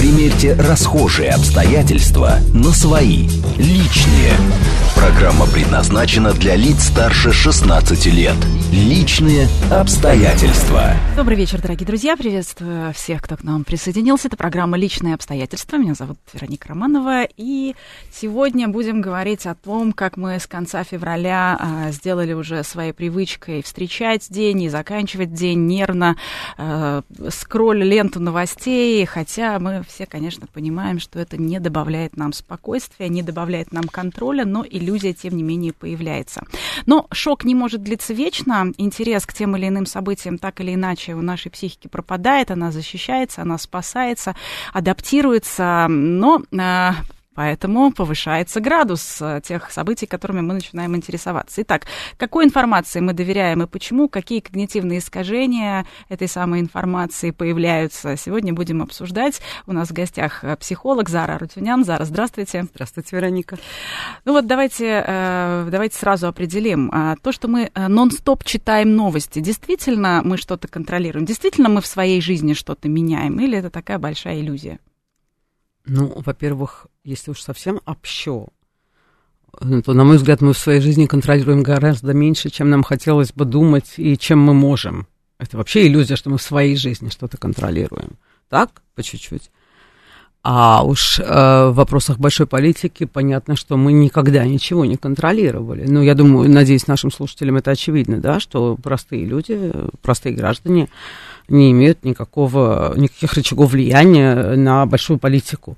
[0.00, 4.32] Примерьте расхожие обстоятельства на свои, личные.
[4.96, 8.36] Программа предназначена для лиц старше 16 лет.
[8.72, 10.92] Личные обстоятельства.
[11.16, 12.16] Добрый вечер, дорогие друзья.
[12.16, 14.28] Приветствую всех, кто к нам присоединился.
[14.28, 15.76] Это программа «Личные обстоятельства».
[15.76, 17.24] Меня зовут Вероника Романова.
[17.36, 17.74] И
[18.12, 23.62] сегодня будем говорить о том, как мы с конца февраля а, сделали уже своей привычкой
[23.62, 26.16] встречать день и заканчивать день нервно,
[26.58, 33.08] а, скролля ленту новостей, хотя мы все, конечно, понимаем, что это не добавляет нам спокойствия,
[33.08, 36.42] не добавляет нам контроля, но иллюзия, тем не менее, появляется.
[36.86, 41.14] Но шок не может длиться вечно, интерес к тем или иным событиям так или иначе
[41.14, 44.36] у нашей психики пропадает, она защищается, она спасается,
[44.72, 46.94] адаптируется, но а,
[47.34, 51.62] Поэтому повышается градус э, тех событий, которыми мы начинаем интересоваться.
[51.62, 58.52] Итак, какой информации мы доверяем и почему, какие когнитивные искажения этой самой информации появляются, сегодня
[58.52, 59.40] будем обсуждать.
[59.68, 61.84] У нас в гостях э, психолог Зара Рутюнян.
[61.84, 62.64] Зара, здравствуйте.
[62.74, 63.58] Здравствуйте, Вероника.
[64.24, 66.90] Ну вот давайте, э, давайте сразу определим.
[66.92, 71.26] А, то, что мы нон-стоп читаем новости, действительно мы что-то контролируем?
[71.26, 73.38] Действительно мы в своей жизни что-то меняем?
[73.38, 74.80] Или это такая большая иллюзия?
[75.92, 78.46] Ну, во-первых, если уж совсем общо,
[79.58, 83.44] то, на мой взгляд, мы в своей жизни контролируем гораздо меньше, чем нам хотелось бы
[83.44, 85.08] думать и чем мы можем.
[85.38, 88.10] Это вообще иллюзия, что мы в своей жизни что-то контролируем.
[88.48, 89.50] Так, по чуть-чуть.
[90.44, 95.86] А уж э, в вопросах большой политики понятно, что мы никогда ничего не контролировали.
[95.88, 100.88] Ну, я думаю, надеюсь, нашим слушателям это очевидно, да, что простые люди, простые граждане
[101.50, 105.76] не имеют никакого, никаких рычагов влияния на большую политику,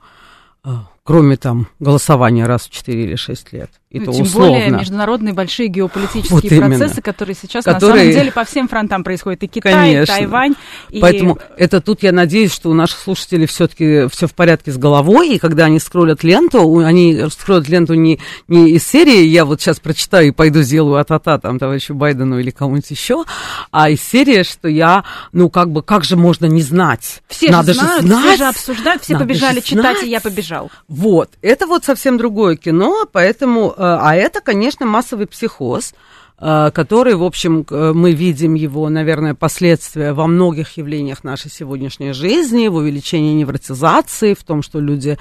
[0.65, 0.71] э,
[1.05, 3.71] кроме там голосования раз в 4 или 6 лет.
[3.91, 4.53] И ну, то тем условно.
[4.53, 7.93] более международные большие геополитические вот процессы, которые сейчас которые...
[7.93, 9.43] на самом деле по всем фронтам происходят.
[9.43, 10.13] И Китай, Конечно.
[10.13, 10.55] и Тайвань.
[10.89, 11.01] И...
[11.01, 15.35] Поэтому это тут я надеюсь, что у наших слушателей все-таки все в порядке с головой,
[15.35, 18.19] и когда они скроллят ленту, они скроллят ленту не,
[18.49, 22.51] не из серии «я вот сейчас прочитаю и пойду сделаю а-та-та там товарищу Байдену или
[22.51, 23.25] кому-нибудь еще»,
[23.73, 27.23] а из серии, что я, ну как бы, как же можно не знать?
[27.29, 30.21] Все Надо же знают, же знать, все же обсуждают, все Надо побежали читать, и я
[30.23, 30.71] побежал.
[30.93, 35.95] Вот, это вот совсем другое кино, поэтому Э, а это, конечно, массовый психоз,
[36.39, 42.69] э, который, в общем, мы видим его, наверное, последствия во многих явлениях нашей сегодняшней жизни,
[42.69, 45.19] в увеличении невротизации, в том, что люди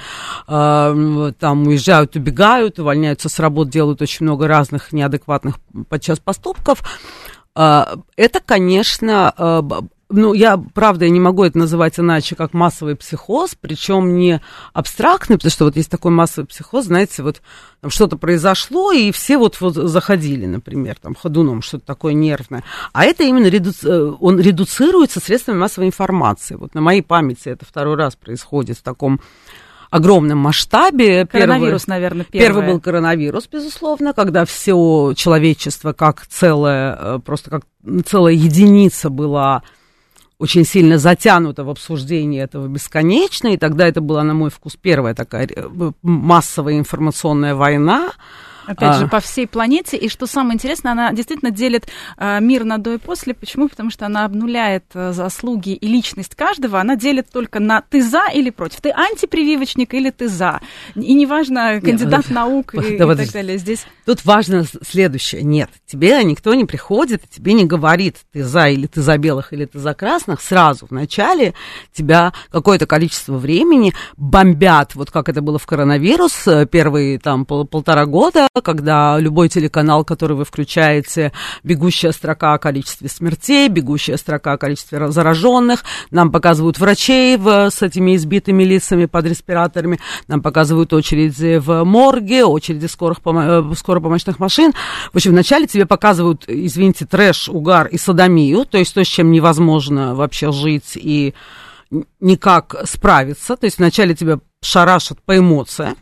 [0.47, 5.55] э, там уезжают, убегают, увольняются с работ, делают очень много разных неадекватных
[5.89, 6.83] подчас поступков.
[7.53, 14.15] Это, конечно, ну, я, правда, я не могу это называть иначе, как массовый психоз, причем
[14.15, 14.41] не
[14.73, 17.41] абстрактный, потому что вот есть такой массовый психоз, знаете, вот
[17.87, 22.63] что-то произошло, и все вот, вот заходили, например, там, ходуном, что-то такое нервное.
[22.93, 23.87] А это именно редуци...
[23.87, 26.55] Э, он редуцируется средствами массовой информации.
[26.55, 29.19] Вот на моей памяти это второй раз происходит в таком
[29.91, 31.27] огромном масштабе.
[31.27, 32.47] Коронавирус, первый, наверное, первый.
[32.47, 37.63] Первый был коронавирус, безусловно, когда все человечество как целое, э, просто как
[38.05, 39.63] целая единица была
[40.41, 45.13] очень сильно затянуто в обсуждении этого бесконечно, и тогда это была, на мой вкус, первая
[45.13, 45.47] такая
[46.01, 48.11] массовая информационная война,
[48.65, 48.99] Опять а.
[48.99, 49.97] же, по всей планете.
[49.97, 53.33] И что самое интересное, она действительно делит а, мир на до и после.
[53.33, 53.67] Почему?
[53.67, 56.79] Потому что она обнуляет а, заслуги и личность каждого.
[56.79, 58.81] Она делит только на ты за или против.
[58.81, 60.61] Ты антипрививочник или ты за.
[60.95, 63.57] И неважно, кандидат Нет, наук и, да, и так далее.
[63.57, 63.85] Здесь...
[64.05, 65.43] Тут важно следующее.
[65.43, 69.65] Нет, тебе никто не приходит, тебе не говорит, ты за или ты за белых или
[69.65, 70.41] ты за красных.
[70.41, 71.53] Сразу в начале
[71.93, 74.95] тебя какое-то количество времени бомбят.
[74.95, 80.03] Вот как это было в коронавирус, э, первые там пол, полтора года, когда любой телеканал,
[80.03, 81.31] который вы включаете,
[81.63, 87.81] бегущая строка о количестве смертей, бегущая строка о количестве зараженных, нам показывают врачей в, с
[87.81, 94.73] этими избитыми лицами под респираторами, нам показывают очереди в морге, очереди скорых, э, скоропомощных машин.
[95.13, 99.31] В общем, вначале тебе показывают, извините, трэш, угар и садомию, то есть то, с чем
[99.31, 101.33] невозможно вообще жить и
[102.19, 103.55] никак справиться.
[103.55, 105.95] То есть вначале тебя шарашат по эмоциям,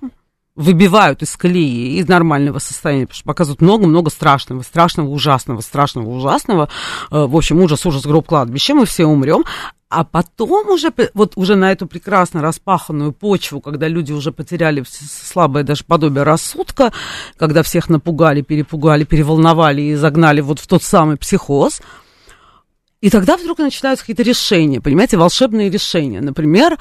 [0.59, 6.69] выбивают из колеи, из нормального состояния, потому что показывают много-много страшного, страшного, ужасного, страшного, ужасного.
[7.11, 9.45] Э, в общем, ужас, ужас, гроб, кладбище, мы все умрем.
[9.87, 15.63] А потом уже, вот уже на эту прекрасно распаханную почву, когда люди уже потеряли слабое
[15.63, 16.91] даже подобие рассудка,
[17.37, 21.81] когда всех напугали, перепугали, переволновали и загнали вот в тот самый психоз,
[22.99, 26.19] и тогда вдруг начинаются какие-то решения, понимаете, волшебные решения.
[26.19, 26.77] Например,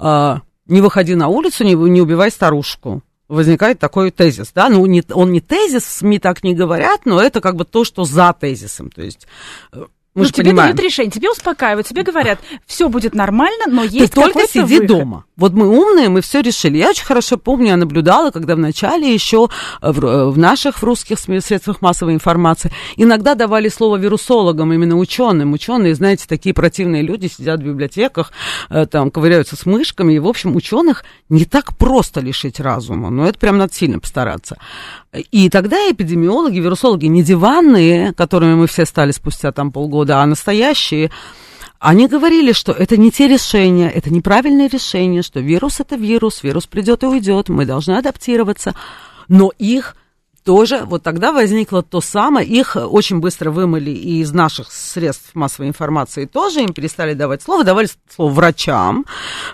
[0.00, 0.34] э,
[0.66, 5.32] не выходи на улицу, не, не убивай старушку возникает такой тезис, да, ну, не, он
[5.32, 9.02] не тезис, СМИ так не говорят, но это как бы то, что за тезисом, то
[9.02, 9.26] есть
[9.72, 10.74] э, мы ну, же тебе понимаем.
[10.74, 14.86] дают решение, тебе успокаивают, тебе говорят, все будет нормально, но есть Ты только сиди выход.
[14.88, 15.24] дома.
[15.36, 16.78] Вот мы умные, мы все решили.
[16.78, 19.48] Я очень хорошо помню, я наблюдала, когда вначале еще
[19.80, 25.52] в, в наших в русских средствах массовой информации иногда давали слово вирусологам, именно ученым.
[25.52, 28.32] Ученые, знаете, такие противные люди сидят в библиотеках,
[28.68, 30.14] э, там ковыряются с мышками.
[30.14, 33.10] И, в общем, ученых не так просто лишить разума.
[33.10, 34.58] Но это прям надо сильно постараться.
[35.32, 41.10] И тогда эпидемиологи, вирусологи, не диванные, которыми мы все стали спустя там полгода, а настоящие,
[41.78, 46.66] они говорили, что это не те решения, это неправильное решение, что вирус это вирус, вирус
[46.66, 48.74] придет и уйдет, мы должны адаптироваться.
[49.28, 49.96] Но их
[50.44, 55.68] тоже, вот тогда возникло то самое, их очень быстро вымыли и из наших средств массовой
[55.68, 59.06] информации тоже, им перестали давать слово, давали слово врачам,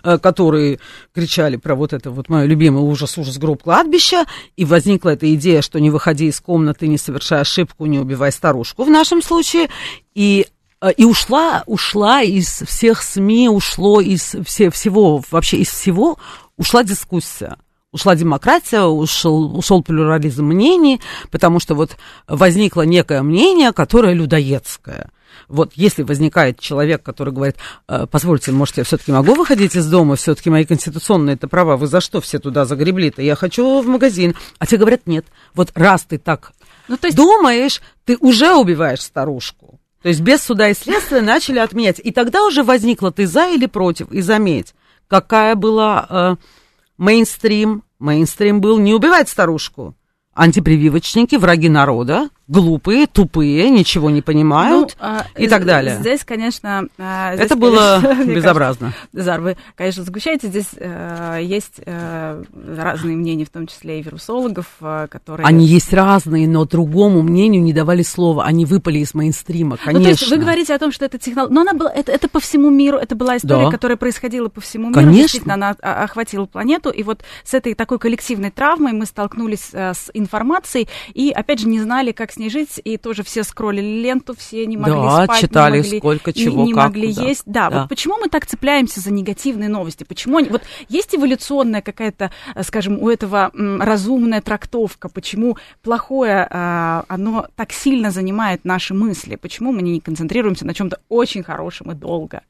[0.03, 0.79] э, которые
[1.15, 4.25] кричали про вот это вот мое любимое ужас, ужас гроб кладбища,
[4.56, 8.85] и возникла эта идея, что не выходи из комнаты, не совершай ошибку, не убивай старушку
[8.85, 9.69] в нашем случае,
[10.15, 10.47] и
[10.81, 16.19] э, и ушла, ушла из всех СМИ, ушло из все, всего, вообще из всего,
[16.56, 17.56] ушла дискуссия
[17.96, 21.00] ушла демократия, ушел, ушел плюрализм мнений,
[21.31, 21.96] потому что вот
[22.28, 25.10] возникло некое мнение, которое людоедское.
[25.48, 27.56] Вот если возникает человек, который говорит,
[27.88, 31.87] «Э, позвольте, может, я все-таки могу выходить из дома, все-таки мои конституционные это права, вы
[31.87, 33.22] за что все туда загребли-то?
[33.22, 34.34] Я хочу в магазин.
[34.58, 35.25] А тебе говорят, нет.
[35.54, 36.52] Вот раз ты так
[36.88, 39.81] Ну, то есть думаешь, ты уже убиваешь старушку.
[40.02, 41.98] То есть без суда и следствия начали отменять.
[42.04, 44.12] И тогда уже возникло, ты за или против.
[44.12, 44.75] И заметь,
[45.08, 46.37] какая была э,
[46.98, 47.82] мейнстрим.
[47.98, 49.94] Мейнстрим был не убивать старушку.
[50.34, 55.96] Антипрививочники, враги народа, глупые, тупые, ничего не понимают Ну, а, и так далее.
[55.98, 56.87] Здесь, конечно...
[56.98, 58.87] а, здесь, Это было конечно, безобразно.
[58.93, 60.48] кажется, Зар, вы, конечно, сгущаете.
[60.48, 62.44] Здесь э, есть э,
[62.76, 65.46] разные мнения, в том числе и вирусологов, э, которые...
[65.46, 68.44] Они есть разные, но другому мнению не давали слова.
[68.44, 69.98] Они выпали из мейнстрима, конечно.
[69.98, 71.54] Ну, то есть вы говорите о том, что это технология...
[71.54, 73.70] Но она была, это, это по всему миру, это была история, Да.
[73.70, 75.00] которая происходила по всему миру.
[75.00, 75.22] Конечно.
[75.22, 76.90] Действительно, она охватила планету.
[76.90, 81.66] И вот с этой такой коллективной травмой мы столкнулись э, с информацией и, опять же,
[81.66, 82.81] не знали, как с ней жить.
[82.85, 86.35] И тоже все скроллили ленту, все не могли Да, спать, читали не могли, сколько не-
[86.35, 87.23] чего, не, как, могли да.
[87.23, 87.43] есть.
[87.47, 87.81] Да, Да.
[87.81, 90.05] вот почему мы так цепляемся за негативные новости?
[90.05, 90.49] Почему они...
[90.50, 95.09] Вот есть эволюционная какая-то, э, скажем, у этого м, разумная трактовка?
[95.09, 99.37] Почему плохое, э, оно так сильно занимает наши мысли?
[99.37, 102.43] Почему мы не концентрируемся на чем-то очень хорошем и долго?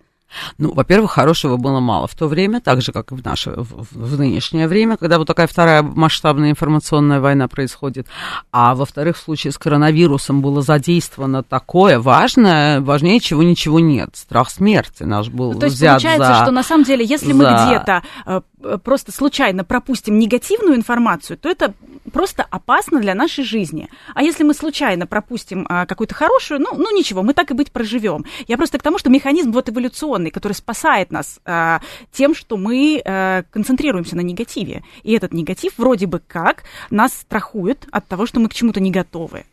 [0.59, 3.87] Ну, во-первых, хорошего было мало в то время, так же, как и в наше, в,
[3.91, 8.07] в- нынешнее время, когда вот такая вторая масштабная информационная война происходит.
[8.53, 14.11] А во-вторых, в случае с коронавирусом было задействовано такое важное, важнее чего ничего нет.
[14.15, 16.43] Страх смерти наш был Ну, то есть взят получается, за...
[16.43, 21.37] что на самом деле, если мы за- где-то э, э, просто случайно пропустим негативную информацию,
[21.39, 21.73] то это
[22.13, 23.89] просто опасно для нашей жизни.
[24.15, 27.73] А если мы случайно пропустим а, какую-то хорошую, ну, ну ничего, мы так и быть
[27.73, 28.25] проживем.
[28.49, 31.81] Я просто к тому, что механизм вот эволюционный, который спасает нас а,
[32.13, 34.83] тем, что мы а, концентрируемся на негативе.
[35.03, 38.91] И этот негатив вроде бы как нас страхует от того, что мы к чему-то не
[38.91, 39.45] готовы.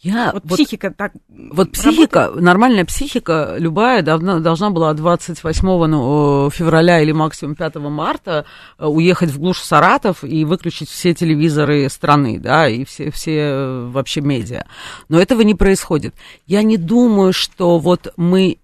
[0.00, 1.12] Я Вот, вот- психика так
[1.52, 7.76] Вот психика, нормальная психика, любая, давно, должна была 28 ну, э, февраля или максимум 5
[7.76, 8.44] марта
[8.78, 13.86] э, уехать в глушь Саратов и выключить все телевизоры страны, да, и все, все э,
[13.86, 14.64] вообще медиа.
[15.08, 16.14] Но этого не происходит.
[16.46, 18.58] Я не думаю, что вот мы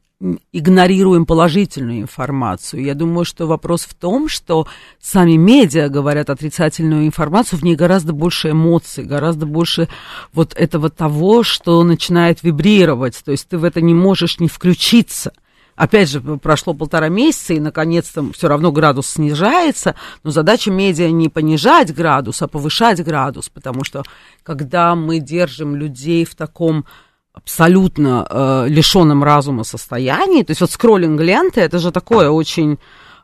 [0.53, 2.85] игнорируем положительную информацию.
[2.85, 4.67] Я думаю, что вопрос в том, что
[5.01, 9.89] сами медиа говорят отрицательную информацию, в ней гораздо больше эмоций, гораздо больше
[10.33, 13.21] вот этого того, что начинает вибрировать.
[13.25, 15.33] То есть ты в это не можешь не включиться.
[15.75, 21.29] Опять же, прошло полтора месяца, и наконец-то все равно градус снижается, но задача медиа не
[21.29, 24.05] понижать градус, а повышать градус, потому что
[24.43, 26.85] когда мы держим людей в таком
[27.33, 30.43] абсолютно э, лишенном разума состоянии.
[30.43, 32.79] То есть вот скроллинг ленты, это же такое очень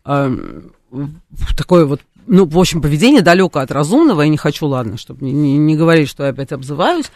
[0.05, 0.37] э,
[1.57, 4.23] такое вот, ну, в общем, поведение далеко от разумного.
[4.23, 7.11] Я не хочу, ладно, чтобы не, не, не говорить, что я опять обзываюсь.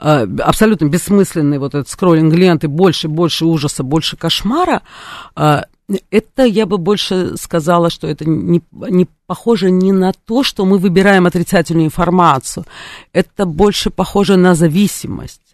[0.00, 4.82] Э, абсолютно бессмысленный вот этот скроллинг ленты, больше, больше ужаса, больше кошмара.
[5.34, 5.62] Э,
[6.10, 10.78] это я бы больше сказала, что это не, не похоже не на то, что мы
[10.78, 12.64] выбираем отрицательную информацию.
[13.12, 15.48] Это больше похоже на зависимость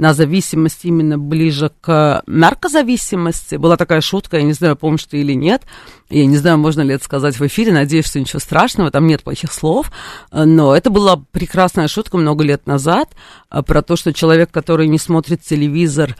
[0.00, 3.56] на зависимость именно ближе к наркозависимости.
[3.56, 5.62] Была такая шутка, я не знаю, помнишь ты или нет.
[6.08, 9.22] Я не знаю, можно ли это сказать в эфире, надеюсь, что ничего страшного, там нет
[9.22, 9.92] плохих слов.
[10.32, 13.10] Но это была прекрасная шутка много лет назад
[13.50, 16.16] а, про то, что человек, который не смотрит телевизор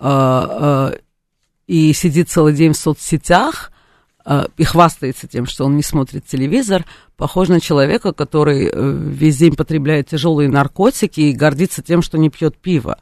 [0.00, 0.98] а, а,
[1.68, 3.70] и сидит целый день в соцсетях,
[4.56, 9.56] и хвастается тем, что он не смотрит телевизор, похож на человека, который э, весь день
[9.56, 12.98] потребляет тяжелые наркотики и гордится тем, что не пьет пиво.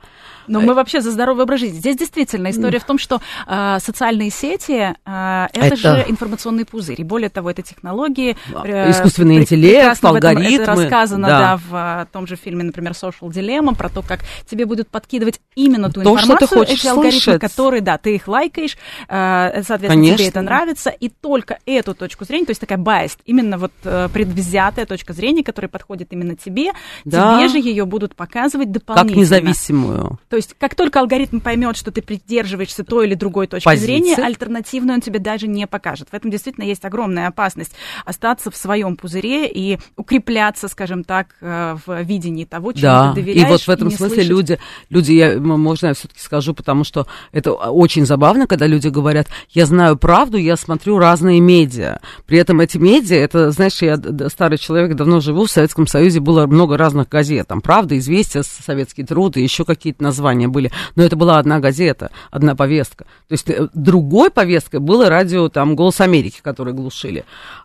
[0.48, 1.78] Но мы вообще за здоровый образ жизни.
[1.78, 7.00] Здесь действительно история в том, что э, социальные сети э, это, это же информационный пузырь.
[7.00, 8.36] И более того, это технологии.
[8.64, 10.62] Э, Искусственный интеллект, алгоритмы.
[10.62, 11.38] Это рассказано, да.
[11.38, 15.40] да, в э, том же фильме, например, Social Dilemma, про то, как тебе будут подкидывать
[15.54, 17.40] именно ту то, информацию, что ты хочешь эти алгоритмы, слышать.
[17.40, 18.76] которые, да, ты их лайкаешь,
[19.08, 20.18] э, соответственно, Конечно.
[20.18, 24.01] тебе это нравится, и только эту точку зрения, то есть такая biased, именно вот э,
[24.08, 26.72] предвзятая точка зрения, которая подходит именно тебе,
[27.04, 27.38] Да.
[27.38, 29.20] тебе же ее будут показывать Как дополнительно.
[29.20, 30.18] независимую.
[30.28, 33.86] То есть, как только алгоритм поймет, что ты придерживаешься той или другой точки Позиции.
[33.86, 36.08] зрения, альтернативную он тебе даже не покажет.
[36.10, 37.72] В этом действительно есть огромная опасность
[38.04, 43.20] остаться в своем пузыре и укрепляться, скажем так, э, в видении того, чему Да, ты
[43.20, 43.48] и доверяешь.
[43.48, 44.28] вот в этом смысле слышать.
[44.30, 44.58] люди,
[44.90, 49.66] люди, я, можно я все-таки скажу, потому что это очень забавно, когда люди говорят, я
[49.66, 51.98] знаю правду, я смотрю разные медиа.
[52.26, 56.20] При этом эти медиа, это, знаешь, я д- старый человек, давно живу, в Советском Союзе
[56.20, 60.70] было много разных газет, там «Правда», «Известия», «Советский труд» и еще какие-то названия были.
[60.96, 63.04] Но это была одна газета, одна повестка.
[63.28, 67.24] То есть э, другой повесткой было радио, там, «Голос Америки», которые глушили.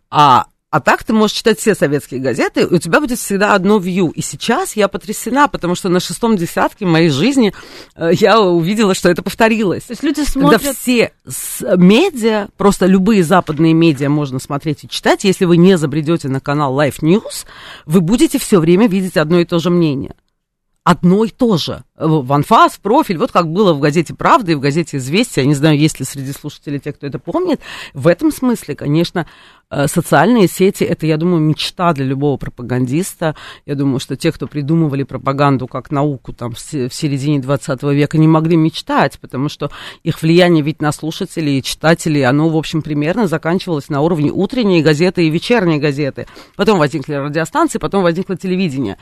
[0.10, 3.78] А а так ты можешь читать все советские газеты, и у тебя будет всегда одно
[3.78, 4.10] вью.
[4.10, 7.54] И сейчас я потрясена, потому что на шестом десятке моей жизни
[7.96, 9.84] э, я увидела, что это повторилось.
[9.84, 10.78] То есть люди Когда смотрят...
[10.78, 16.28] все с- медиа, просто любые западные медиа можно смотреть и читать, если вы не забредете
[16.28, 17.46] на канал Life News,
[17.86, 20.16] вы будете все время видеть одно и то же мнение.
[20.84, 21.84] Одно и то же.
[21.98, 25.44] В в анфас, в профиль, вот как было в газете «Правда» и в газете «Известия».
[25.44, 27.60] Я не знаю, есть ли среди слушателей те, кто это помнит.
[27.94, 33.36] В этом смысле, конечно, э, социальные сети– это, я думаю, мечта для любого пропагандиста.
[33.66, 38.28] Я думаю, что те, кто придумывали пропаганду как науку там, в середине 20 века, не
[38.28, 39.70] могли мечтать, потому что
[40.04, 44.82] их влияние ведь на слушателей и читателей, оно, в общем, примерно заканчивалось на уровне утренней
[44.82, 46.28] газеты и вечерней газеты.
[46.56, 48.98] Потом возникли радиостанции, потом возникло телевидение.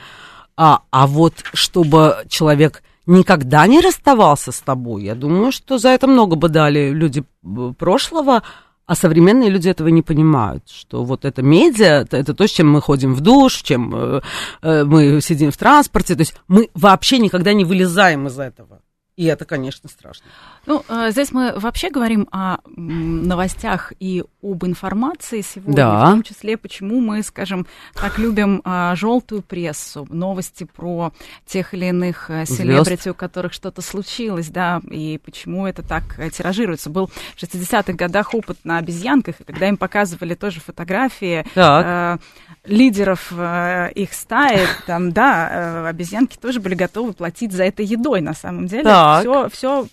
[0.56, 6.06] А, а вот чтобы человек никогда не расставался с тобой, я думаю, что за это
[6.06, 8.42] много бы дали люди э, прошлого,
[8.86, 12.80] а современные люди этого не понимают, что вот это медиа, это, то, с чем мы
[12.80, 14.20] ходим в душ, чем э,
[14.62, 18.80] э, мы сидим в транспорте, то есть мы вообще никогда не вылезаем из этого.
[19.16, 20.26] И это, конечно, страшно.
[20.66, 26.06] Ну, э, здесь мы вообще говорим о новостях и об информации сегодня, Да.
[26.06, 28.62] в том числе, почему мы, скажем, так любим
[28.94, 31.12] желтую прессу, новости про
[31.46, 36.30] тех или иных э, селебрити, у которых что-то случилось, да, и почему это так э,
[36.30, 36.90] тиражируется.
[36.90, 42.20] Был в 60-х годах опыт на обезьянках, и когда им показывали тоже фотографии Так.
[42.20, 47.82] э, лидеров э, их стаи, там, да, э, обезьянки тоже были готовы платить за это
[47.82, 48.84] едой, на самом деле.
[48.84, 49.20] Так.
[49.22, 49.86] Все, все,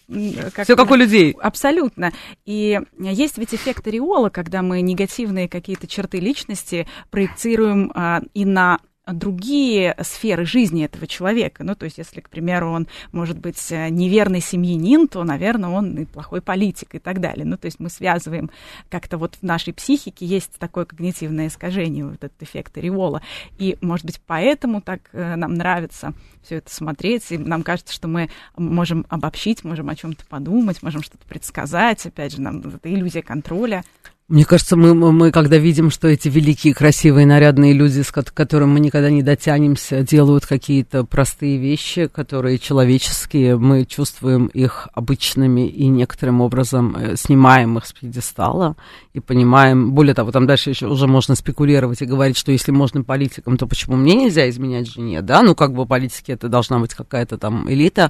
[0.56, 1.36] как, Все как у людей.
[1.40, 2.12] Абсолютно.
[2.46, 8.80] И есть ведь эффект ореола, когда мы негативные какие-то черты личности проецируем а, и на
[9.06, 11.64] другие сферы жизни этого человека.
[11.64, 15.98] Ну, то есть, если, к примеру, он может быть э, неверный семьянин, то, наверное, он
[15.98, 17.46] и плохой политик и так далее.
[17.46, 18.50] Ну, то есть мы связываем
[18.90, 23.22] как-то вот в нашей психике есть такое когнитивное искажение, вот этот эффект ореола.
[23.58, 28.08] И, может быть, поэтому так э, нам нравится все это смотреть, и нам кажется, что
[28.08, 32.06] мы можем обобщить, можем о чем-то подумать, можем что-то предсказать.
[32.06, 33.84] Опять же, нам это иллюзия контроля.
[34.30, 38.80] Мне кажется, мы, мы, когда видим, что эти великие, красивые, нарядные люди, с которым мы
[38.80, 46.40] никогда не дотянемся, делают какие-то простые вещи, которые человеческие, мы чувствуем их обычными и некоторым
[46.40, 48.78] образом э, снимаем их с пьедестала
[49.12, 53.04] и понимаем, более того, там дальше еще уже можно спекулировать и говорить, что если можно
[53.04, 56.94] политикам, то почему мне нельзя изменять жене, да, ну как бы политики это должна быть
[56.94, 58.10] какая-то там элита.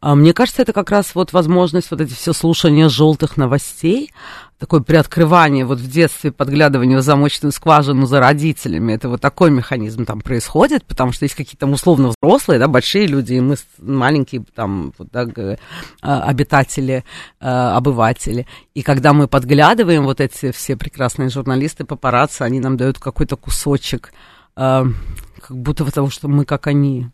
[0.00, 4.12] А мне кажется, это как раз вот возможность вот эти все слушания желтых новостей,
[4.60, 10.04] такое приоткрывание вот в детстве, подглядывание в замочную скважину за родителями, это вот такой механизм
[10.04, 14.44] там происходит, потому что есть какие-то там условно взрослые, да, большие люди, и мы маленькие
[14.54, 15.26] там вот, да,
[16.02, 17.04] а, обитатели,
[17.40, 18.46] а, обыватели.
[18.74, 24.12] И когда мы подглядываем, вот эти все прекрасные журналисты, папарацци, они нам дают какой-то кусочек,
[24.56, 24.84] а,
[25.40, 27.08] как будто того, что мы как они.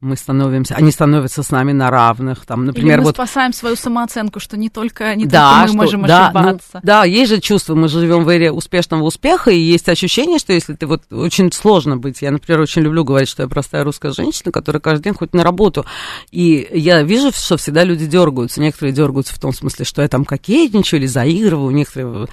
[0.00, 3.74] Мы становимся, они становятся с нами на равных, там, например, Или мы вот спасаем свою
[3.74, 6.80] самооценку, что не только, не да, только мы что- можем да, ну, ошибаться.
[6.84, 10.74] да, есть же чувство, мы живем в эре успешного успеха, и есть ощущение, что если
[10.74, 12.22] ты вот очень сложно быть.
[12.22, 15.42] Я, например, очень люблю говорить, что я простая русская женщина, которая каждый день ходит на
[15.42, 15.84] работу.
[16.30, 18.60] И я вижу, что всегда люди дергаются.
[18.60, 22.28] Некоторые дергаются в том смысле, что я там кокетничаю или заигрываю, некоторые.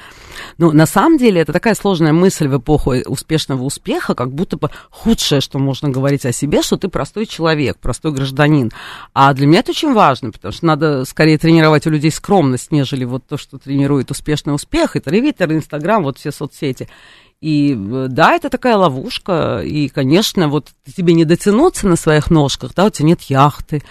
[0.58, 4.70] Ну, на самом деле, это такая сложная мысль в эпоху успешного успеха, как будто бы
[4.90, 8.72] худшее, что можно говорить о себе, что ты простой человек, простой гражданин.
[9.14, 13.06] А для меня это очень важно, потому что надо скорее тренировать у людей скромность, нежели
[13.06, 16.88] вот то, что тренирует успешный успех, и Твиттер, Инстаграм, вот все соцсети.
[17.42, 22.86] И да, это такая ловушка, и, конечно, вот тебе не дотянуться на своих ножках, да,
[22.86, 23.84] у тебя нет яхты,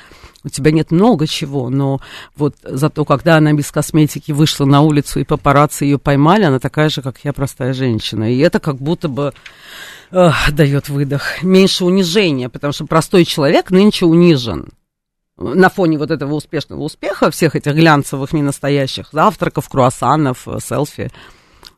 [0.44, 2.00] у тебя нет много чего, но
[2.36, 6.90] вот зато, когда она без косметики вышла на улицу и папарацци ее поймали, она такая
[6.90, 8.32] же, как я, простая женщина.
[8.32, 9.32] И это как будто бы
[10.10, 11.42] дает выдох.
[11.42, 14.68] Меньше унижения, потому что простой человек нынче унижен
[15.36, 21.10] на фоне вот этого успешного успеха, всех этих глянцевых, ненастоящих завтраков, круассанов, э, селфи,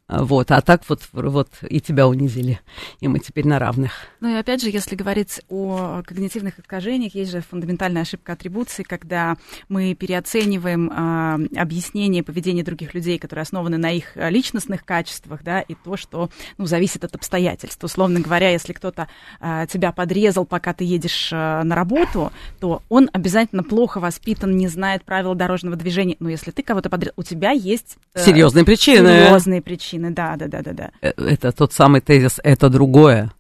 [0.09, 2.61] вот, а так вот, вот и тебя унизили,
[3.01, 3.93] и мы теперь на равных.
[4.21, 9.37] Ну и опять же, если говорить о когнитивных искажениях, есть же фундаментальная ошибка атрибуции, когда
[9.69, 15.75] мы переоцениваем а, объяснение поведения других людей, которые основаны на их личностных качествах, да, и
[15.75, 17.83] то, что, ну, зависит от обстоятельств.
[17.83, 19.09] Условно говоря, если кто-то
[19.41, 24.69] а, тебя подрезал, пока ты едешь а, на работу, то он обязательно плохо воспитан, не
[24.69, 26.15] знает правил дорожного движения.
[26.21, 27.97] Но если ты кого-то подрезал, у тебя есть...
[28.15, 29.09] Э, серьезные причины.
[29.09, 30.91] Серьезные причины мужчины, да, да, да, да, да.
[31.01, 33.33] Э, это тот самый тезис «это другое».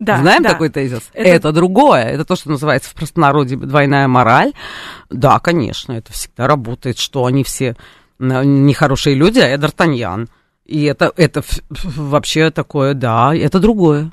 [0.00, 0.50] Да, Знаем да.
[0.50, 1.10] такой тезис?
[1.12, 1.28] Это...
[1.28, 2.02] это другое.
[2.02, 4.52] Это то, что называется в простонародье двойная мораль.
[5.08, 7.76] Да, конечно, это всегда работает, что они все
[8.18, 10.28] нехорошие люди, а я Д'Артаньян.
[10.66, 14.10] И это, это вообще такое, да, это другое.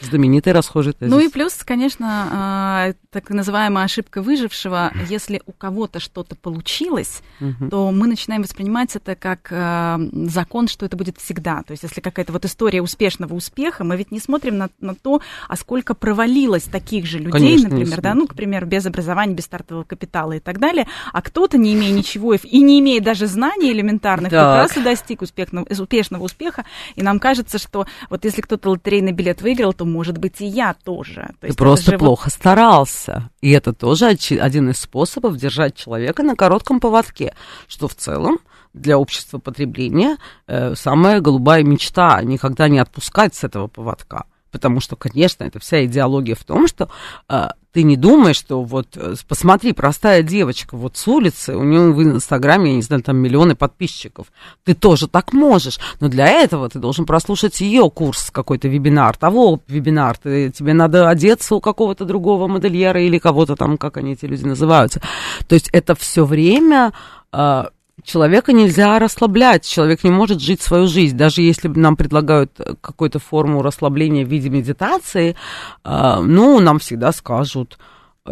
[0.00, 1.12] Знаменитый расхожий тезис.
[1.12, 4.92] Ну и плюс, конечно, а, так называемая ошибка выжившего.
[5.08, 7.70] Если у кого-то что-то получилось, угу.
[7.70, 11.62] то мы начинаем воспринимать это как а, закон, что это будет всегда.
[11.62, 15.22] То есть если какая-то вот история успешного успеха, мы ведь не смотрим на, на то,
[15.48, 19.44] а сколько провалилось таких же людей, конечно, например, да, ну, к примеру, без образования, без
[19.44, 23.72] стартового капитала и так далее, а кто-то, не имея ничего и не имея даже знаний
[23.72, 24.40] элементарных, так.
[24.40, 29.12] как раз и достиг успешного, успешного успеха, и нам кажется, что вот если кто-то лотерейный
[29.12, 31.30] билет выиграл, то может быть, и я тоже.
[31.40, 32.32] То Ты просто плохо вот...
[32.32, 33.30] старался.
[33.40, 37.34] И это тоже один из способов держать человека на коротком поводке,
[37.66, 38.38] что в целом
[38.74, 44.26] для общества потребления э, самая голубая мечта никогда не отпускать с этого поводка.
[44.56, 46.88] Потому что, конечно, это вся идеология в том, что
[47.28, 51.92] э, ты не думаешь, что вот, э, посмотри, простая девочка вот с улицы, у нее
[51.92, 54.28] в Инстаграме, я не знаю, там миллионы подписчиков.
[54.64, 59.60] Ты тоже так можешь, но для этого ты должен прослушать ее курс, какой-то вебинар, того
[59.68, 60.16] вебинар.
[60.16, 64.46] Ты, тебе надо одеться у какого-то другого модельера или кого-то там, как они эти люди
[64.46, 65.02] называются.
[65.46, 66.94] То есть это все время
[67.30, 67.64] э,
[68.02, 71.16] человека нельзя расслаблять, человек не может жить свою жизнь.
[71.16, 75.36] Даже если нам предлагают э, какую-то форму расслабления в виде медитации,
[75.84, 77.78] э, ну, нам всегда скажут,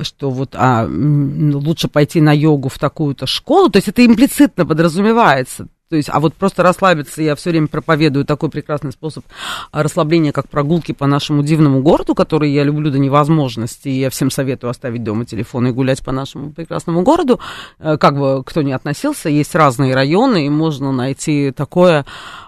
[0.02, 3.70] что вот а, лучше пойти на йогу в такую-то школу.
[3.70, 5.68] То есть это имплицитно подразумевается.
[5.90, 9.24] То есть, а вот просто расслабиться, я все время проповедую такой прекрасный способ
[9.70, 14.30] расслабления, как прогулки по нашему дивному городу, который я люблю до невозможности, и я всем
[14.30, 17.38] советую оставить дома телефон и гулять по нашему прекрасному городу.
[17.78, 22.06] Э, как бы кто ни относился, есть разные районы, и можно найти такое.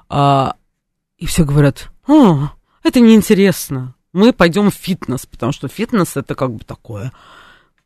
[0.08, 0.54] А,
[1.18, 6.52] и все говорят, а, это неинтересно, мы пойдем в фитнес, потому что фитнес это как
[6.52, 7.12] бы такое,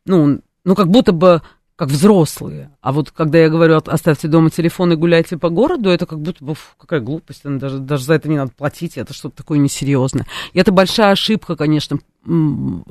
[0.05, 1.41] ну, ну как будто бы
[1.75, 2.71] как взрослые.
[2.81, 6.43] А вот когда я говорю, оставьте дома телефон и гуляйте по городу, это как будто
[6.43, 10.27] бы какая глупость, даже, даже за это не надо платить, это что-то такое несерьезное.
[10.53, 12.83] И это большая ошибка, конечно, мы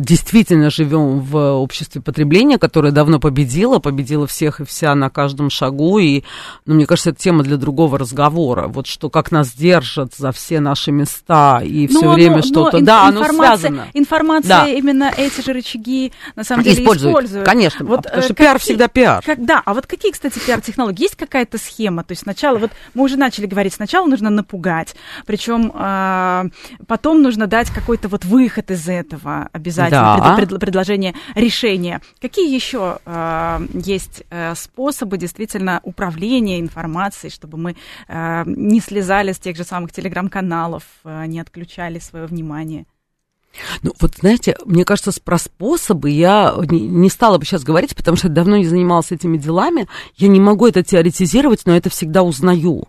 [0.00, 5.98] действительно живем в обществе потребления, которое давно победило, победило всех и вся на каждом шагу.
[5.98, 6.22] И,
[6.66, 8.68] ну, мне кажется, это тема для другого разговора.
[8.68, 12.80] Вот что, как нас держат за все наши места и все время что-то.
[12.80, 13.86] Да, оно связано.
[13.94, 14.68] Информация, да.
[14.68, 17.14] именно эти же рычаги на самом деле используют.
[17.14, 17.46] используют.
[17.46, 19.24] Конечно, вот, потому что э, пиар всегда пиар.
[19.24, 21.02] Как, да, а вот какие, кстати, пиар-технологии?
[21.02, 22.04] Есть какая-то схема?
[22.04, 26.50] То есть сначала, вот мы уже начали говорить, сначала нужно напугать, причем э,
[26.86, 30.34] потом нужно дать какой-то вот выход из этого обязательно, да.
[30.34, 32.00] пред, пред, предложение решения.
[32.20, 37.76] Какие еще э, есть э, способы действительно управления информацией, чтобы мы
[38.08, 42.86] э, не слезали с тех же самых телеграм-каналов, э, не отключали свое внимание?
[43.82, 48.28] Ну, вот знаете, мне кажется, про способы я не, стала бы сейчас говорить, потому что
[48.28, 49.86] давно не занималась этими делами.
[50.16, 52.88] Я не могу это теоретизировать, но это всегда узнаю.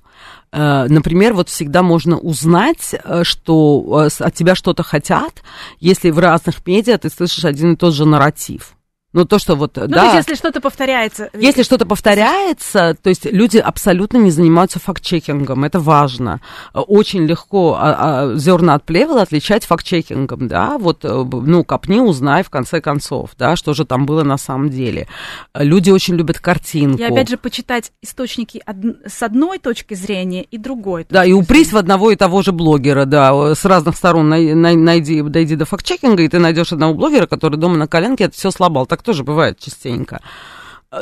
[0.52, 5.44] Э, например, вот всегда можно узнать, э, что э, от тебя что-то хотят,
[5.80, 8.77] если в разных медиа ты слышишь один и тот же нарратив.
[9.14, 10.18] Ну, то, что вот, ну, да.
[10.18, 11.30] если что-то повторяется.
[11.34, 16.42] Если что-то повторяется, то есть люди абсолютно не занимаются факт-чекингом, это важно.
[16.74, 17.96] Очень легко а,
[18.34, 23.32] а, зерна от плевела отличать факт-чекингом, да, вот, э, ну, копни, узнай, в конце концов,
[23.38, 25.08] да, что же там было на самом деле.
[25.56, 27.00] Люди очень любят картинку.
[27.00, 29.10] И опять же почитать источники од...
[29.10, 31.08] с одной точки зрения и другой.
[31.10, 35.56] Да, и упрись в одного и того же блогера, да, с разных сторон найди, дойди
[35.56, 38.86] до факт-чекинга, и ты найдешь одного блогера, который дома на коленке это все слабал.
[38.98, 40.22] Так тоже бывает частенько.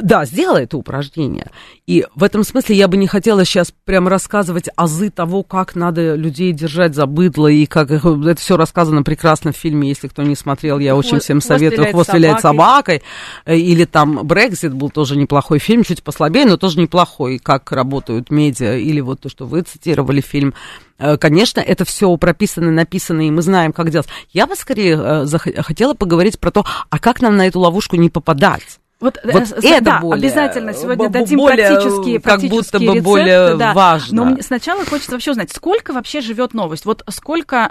[0.01, 1.51] Да, сделай это упражнение.
[1.85, 6.15] И в этом смысле я бы не хотела сейчас прям рассказывать азы того, как надо
[6.15, 10.35] людей держать за быдло, и как это все рассказано прекрасно в фильме, если кто не
[10.35, 13.03] смотрел, я очень всем советую «Хвост виляет собакой».
[13.45, 18.77] Или там «Брекзит» был тоже неплохой фильм, чуть послабее, но тоже неплохой, как работают медиа,
[18.77, 20.53] или вот то, что вы цитировали фильм
[20.97, 24.07] Э, конечно, это все прописано, написано, и мы знаем, как делать.
[24.31, 28.09] Я бы скорее э, хотела поговорить про то, а как нам на эту ловушку не
[28.09, 28.79] попадать.
[29.01, 33.01] Вот, вот э, это да, более, обязательно сегодня дадим более, практические, как будто бы рецепты,
[33.01, 33.73] более да.
[33.73, 34.35] важно.
[34.35, 36.85] Но сначала хочется вообще узнать, сколько вообще живет новость?
[36.85, 37.65] Вот сколько,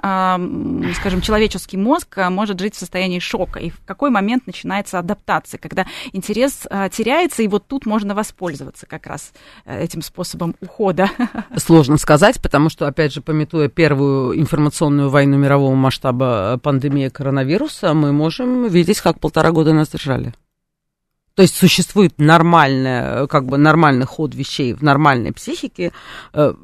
[0.94, 5.86] скажем, человеческий мозг может жить в состоянии шока, и в какой момент начинается адаптация, когда
[6.12, 9.32] интерес теряется, и вот тут можно воспользоваться как раз
[9.64, 11.08] этим способом ухода.
[11.56, 18.12] Сложно сказать, потому что, опять же, пометуя первую информационную войну мирового масштаба пандемии коронавируса, мы
[18.12, 20.34] можем видеть, как полтора года нас держали.
[21.34, 25.92] То есть существует нормальный, как бы нормальный ход вещей в нормальной психике.
[26.32, 26.54] Э,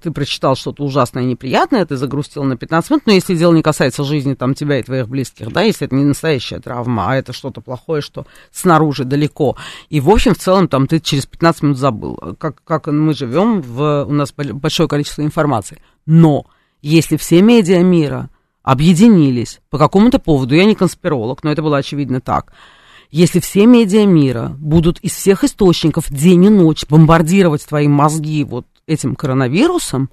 [0.00, 3.62] ты прочитал что-то ужасное и неприятное, ты загрустил на 15 минут, но если дело не
[3.62, 7.32] касается жизни там, тебя и твоих близких, да, если это не настоящая травма, а это
[7.32, 9.56] что-то плохое, что снаружи далеко.
[9.88, 13.62] И, в общем, в целом, там, ты через 15 минут забыл, как, как мы живем,
[13.62, 15.82] в, у нас большое количество информации.
[16.06, 16.46] Но
[16.82, 18.30] если все медиа мира
[18.62, 22.52] объединились по какому-то поводу, я не конспиролог, но это было очевидно так–
[23.10, 28.66] если все медиа мира будут из всех источников день и ночь бомбардировать твои мозги вот
[28.86, 30.10] этим коронавирусом,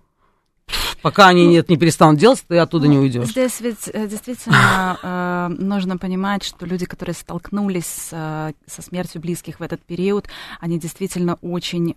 [1.01, 3.27] Пока они ну, нет, не перестанут делать, ты оттуда ну, не уйдешь.
[3.27, 9.60] Здесь ведь э, действительно э, нужно понимать, что люди, которые столкнулись э, со смертью близких
[9.60, 10.25] в этот период,
[10.60, 11.93] они действительно очень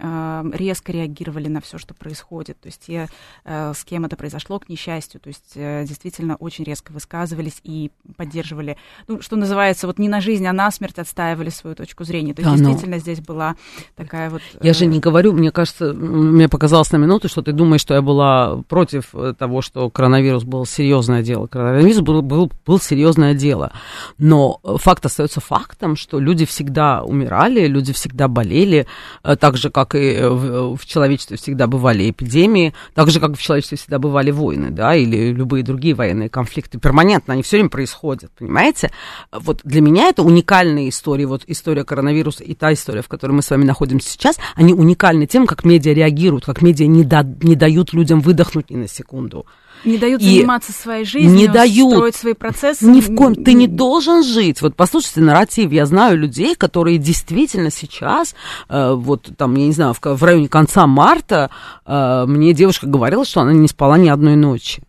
[0.53, 2.61] резко реагировали на все, что происходит.
[2.61, 3.09] То есть те,
[3.45, 8.77] с кем это произошло, к несчастью, то есть действительно очень резко высказывались и поддерживали,
[9.09, 12.35] ну, что называется, вот не на жизнь, а на смерть отстаивали свою точку зрения.
[12.35, 13.01] То есть да, действительно но...
[13.01, 13.57] здесь была
[13.97, 14.43] такая вот...
[14.63, 18.03] Я же не говорю, мне кажется, мне показалось на минуту, что ты думаешь, что я
[18.03, 21.47] была против э, того, что коронавирус был серьезное дело.
[21.47, 23.73] Коронавирус был, был, был серьезное дело.
[24.19, 28.87] Но факт остается фактом, что люди всегда умирали, люди всегда болели,
[29.23, 33.43] э, так же, как и в, в человечестве всегда бывали эпидемии, так же, как в
[33.43, 36.79] человечестве всегда бывали войны, да, или любые другие военные конфликты.
[36.79, 38.91] Перманентно они все время происходят, понимаете?
[39.33, 43.43] Вот для меня это уникальная история, вот история коронавируса и та история, в которой мы
[43.43, 47.57] с вами находимся сейчас, они уникальны тем, как медиа реагируют, как медиа не, да, не
[47.57, 48.21] дают людям
[48.51, 49.47] выдохнуть ни на секунду.
[49.85, 52.85] Не дают и заниматься своей жизнью, не дают, строить свои процессы.
[52.85, 54.61] Ни в коем, ты не должен жить.
[54.61, 58.35] Вот послушайте нарратив, я знаю людей, которые действительно сейчас,
[58.69, 61.51] э, вот там, я не знаю, в, в районе конца марта,
[61.87, 64.83] э, мне девушка говорила, что она не спала ни одной ночи.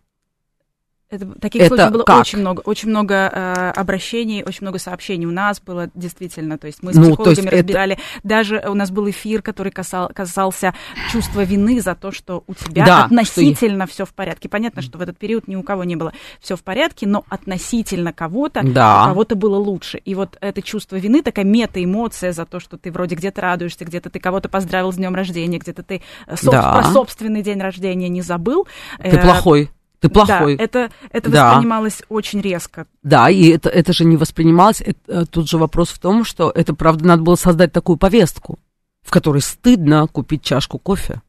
[1.12, 2.20] Это, таких это случаев было как?
[2.20, 6.82] очень много, очень много э, обращений, очень много сообщений у нас было действительно, то есть
[6.82, 8.02] мы с ну, психологами разбирали, это...
[8.24, 10.72] даже у нас был эфир, который касал, касался
[11.10, 13.92] чувства вины за то, что у тебя да, относительно что...
[13.92, 14.48] все в порядке.
[14.48, 18.14] Понятно, что в этот период ни у кого не было все в порядке, но относительно
[18.14, 19.02] кого-то да.
[19.02, 19.98] у кого-то было лучше.
[19.98, 24.08] И вот это чувство вины, такая мета-эмоция за то, что ты вроде где-то радуешься, где-то
[24.08, 26.52] ты кого-то поздравил с днем рождения, где-то ты э, соб...
[26.52, 26.72] да.
[26.72, 28.66] про собственный день рождения не забыл.
[28.96, 29.70] Ты э, плохой
[30.02, 30.56] ты плохой.
[30.56, 31.50] Да, это, это да.
[31.50, 32.86] воспринималось очень резко.
[33.04, 34.80] Да, и это, это же не воспринималось.
[34.80, 38.58] Это, тут же вопрос в том, что это, правда, надо было создать такую повестку,
[39.02, 41.22] в которой стыдно купить чашку кофе.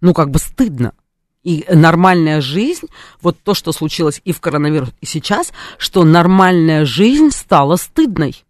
[0.00, 0.92] Ну, как бы стыдно.
[1.42, 2.86] И нормальная жизнь,
[3.20, 8.44] вот то, что случилось и в коронавирус, и сейчас, что нормальная жизнь стала стыдной.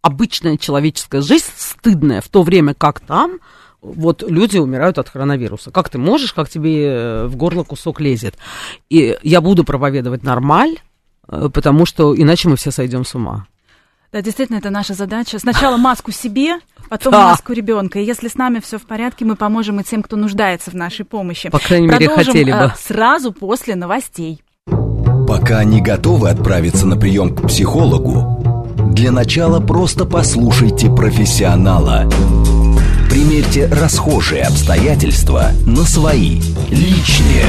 [0.00, 3.40] Обычная человеческая жизнь стыдная, в то время как там
[3.82, 5.70] вот люди умирают от коронавируса.
[5.70, 8.36] Как ты можешь, как тебе э, в горло кусок лезет?
[8.88, 10.78] И я буду проповедовать нормаль,
[11.28, 13.46] э, потому что иначе мы все сойдем с ума.
[14.12, 15.38] Да, действительно, это наша задача.
[15.38, 17.30] Сначала маску себе, потом да.
[17.30, 17.98] маску ребенка.
[17.98, 21.04] И если с нами все в порядке, мы поможем и тем, кто нуждается в нашей
[21.04, 21.48] помощи.
[21.48, 22.58] По крайней мере, Продолжим, хотели бы.
[22.58, 24.42] Э, сразу после новостей.
[25.26, 32.06] Пока не готовы отправиться на прием к психологу, для начала просто послушайте профессионала.
[33.12, 37.44] Примерьте расхожие обстоятельства на свои, личные.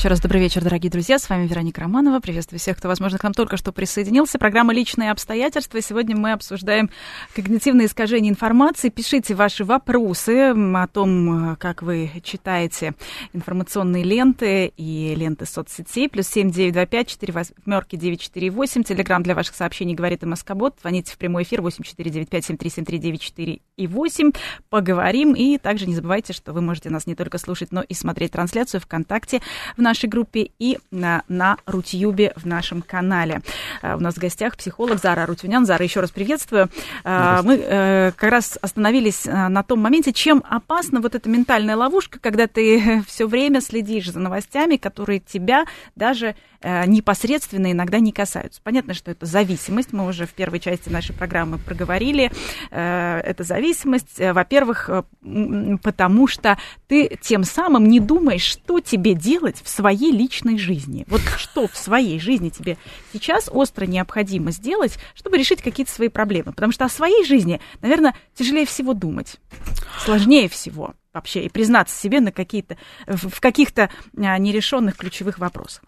[0.00, 1.18] Еще раз добрый вечер, дорогие друзья.
[1.18, 2.20] С вами Вероника Романова.
[2.20, 4.38] Приветствую всех, кто, возможно, к нам только что присоединился.
[4.38, 5.82] Программа «Личные обстоятельства».
[5.82, 6.88] Сегодня мы обсуждаем
[7.34, 8.88] когнитивные искажения информации.
[8.88, 12.94] Пишите ваши вопросы о том, как вы читаете
[13.34, 16.08] информационные ленты и ленты соцсетей.
[16.08, 18.82] Плюс семь девять два пять четыре восьмерки девять четыре восемь.
[18.82, 20.76] Телеграмм для ваших сообщений говорит Москобот.
[20.80, 23.86] Звоните в прямой эфир восемь четыре девять пять семь три семь три девять четыре и
[23.86, 24.32] восемь.
[24.70, 25.34] Поговорим.
[25.34, 28.80] И также не забывайте, что вы можете нас не только слушать, но и смотреть трансляцию
[28.80, 29.42] ВКонтакте
[29.76, 33.42] в нашей группе и на, на Рутюбе в нашем канале.
[33.82, 35.66] У нас в гостях психолог Зара Рутюнян.
[35.66, 36.68] Зара, еще раз приветствую.
[37.04, 43.02] Мы как раз остановились на том моменте, чем опасна вот эта ментальная ловушка, когда ты
[43.08, 45.64] все время следишь за новостями, которые тебя
[45.96, 48.60] даже непосредственно иногда не касаются.
[48.62, 49.94] Понятно, что это зависимость.
[49.94, 52.30] Мы уже в первой части нашей программы проговорили.
[52.70, 54.90] Это зависимость, во-первых,
[55.82, 61.06] потому что ты тем самым не думаешь, что тебе делать в своей личной жизни.
[61.08, 62.76] Вот что в своей жизни тебе
[63.14, 66.52] сейчас остро необходимо сделать, чтобы решить какие-то свои проблемы.
[66.52, 69.36] Потому что о своей жизни, наверное, тяжелее всего думать.
[70.04, 75.82] Сложнее всего вообще и признаться себе на какие-то, в каких-то а, нерешенных ключевых вопросах.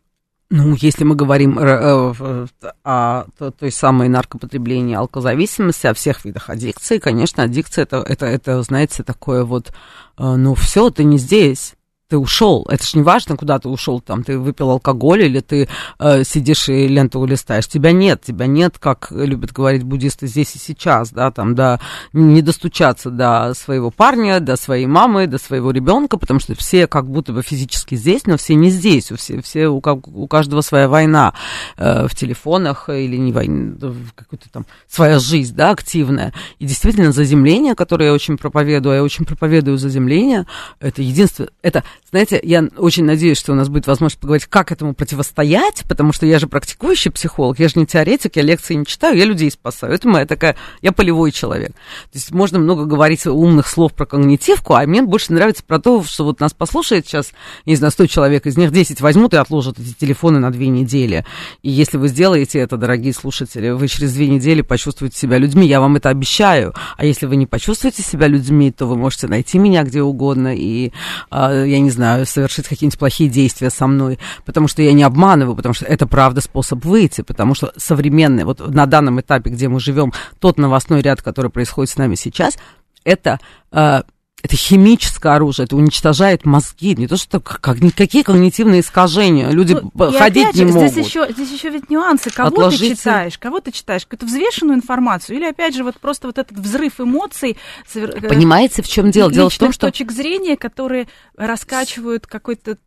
[0.50, 2.46] Ну, если мы говорим э, э,
[2.85, 3.24] о
[3.59, 9.44] той самой наркопотреблении, алкозависимости, о всех видах аддикции, конечно, аддикция это, это, это знаете, такое
[9.44, 9.72] вот, э,
[10.18, 11.74] ну, все, ты не здесь
[12.12, 12.66] ты ушел.
[12.68, 15.66] Это ж не важно, куда ты ушел, там, ты выпил алкоголь или ты
[15.98, 17.66] э, сидишь и ленту листаешь.
[17.66, 21.81] Тебя нет, тебя нет, как любят говорить буддисты, здесь и сейчас, да, там, да,
[22.12, 27.09] не достучаться до своего парня, до своей мамы, до своего ребенка, потому что все как
[27.09, 30.90] будто бы физически здесь, но все не здесь, у, все, все, у, у каждого своя
[30.90, 31.33] война
[31.79, 33.75] э, в телефонах или не война,
[34.14, 36.35] какая-то там своя жизнь, да, активная.
[36.59, 40.44] И действительно, заземление, которое я очень проповедую, а я очень проповедую заземление,
[40.79, 44.92] это единственное, это знаете, я очень надеюсь, что у нас будет возможность поговорить, как этому
[44.92, 49.16] противостоять, потому что я же практикующий психолог, я же не теоретик, я лекции не читаю,
[49.16, 49.94] я людей спасаю.
[49.94, 51.70] Это моя такая, я полевой человек.
[51.70, 56.03] То есть можно много говорить умных слов про когнитивку, а мне больше нравится про то,
[56.03, 57.33] что вот нас послушает сейчас,
[57.64, 61.25] не знаю, 100 человек, из них 10 возьмут и отложат эти телефоны на две недели.
[61.62, 65.81] И если вы сделаете это, дорогие слушатели, вы через две недели почувствуете себя людьми, я
[65.81, 66.75] вам это обещаю.
[66.98, 70.92] А если вы не почувствуете себя людьми, то вы можете найти меня где угодно, и
[71.31, 75.05] э, я не знаю, знаю, совершить какие-нибудь плохие действия со мной, потому что я не
[75.05, 79.69] обманываю, потому что это правда способ выйти, потому что современный, вот на данном этапе, где
[79.69, 82.59] мы живем, тот новостной ряд, который происходит с нами сейчас,
[83.05, 83.38] это
[83.71, 84.03] э,
[84.42, 90.12] это химическое оружие, это уничтожает мозги, не то что как, никакие когнитивные искажения, люди ну,
[90.12, 90.90] ходить опять не же, могут.
[90.90, 92.90] Здесь еще, здесь еще ведь нюансы, кого Отложите...
[92.90, 96.59] ты читаешь, кого ты читаешь, какую-то взвешенную информацию, или опять же вот просто вот этот
[96.59, 97.57] взрыв эмоций.
[97.94, 99.31] Э, Понимаете, в чем дело?
[99.31, 99.87] Дело в том, что...
[99.87, 102.78] точек зрения, которые раскачивают какой-то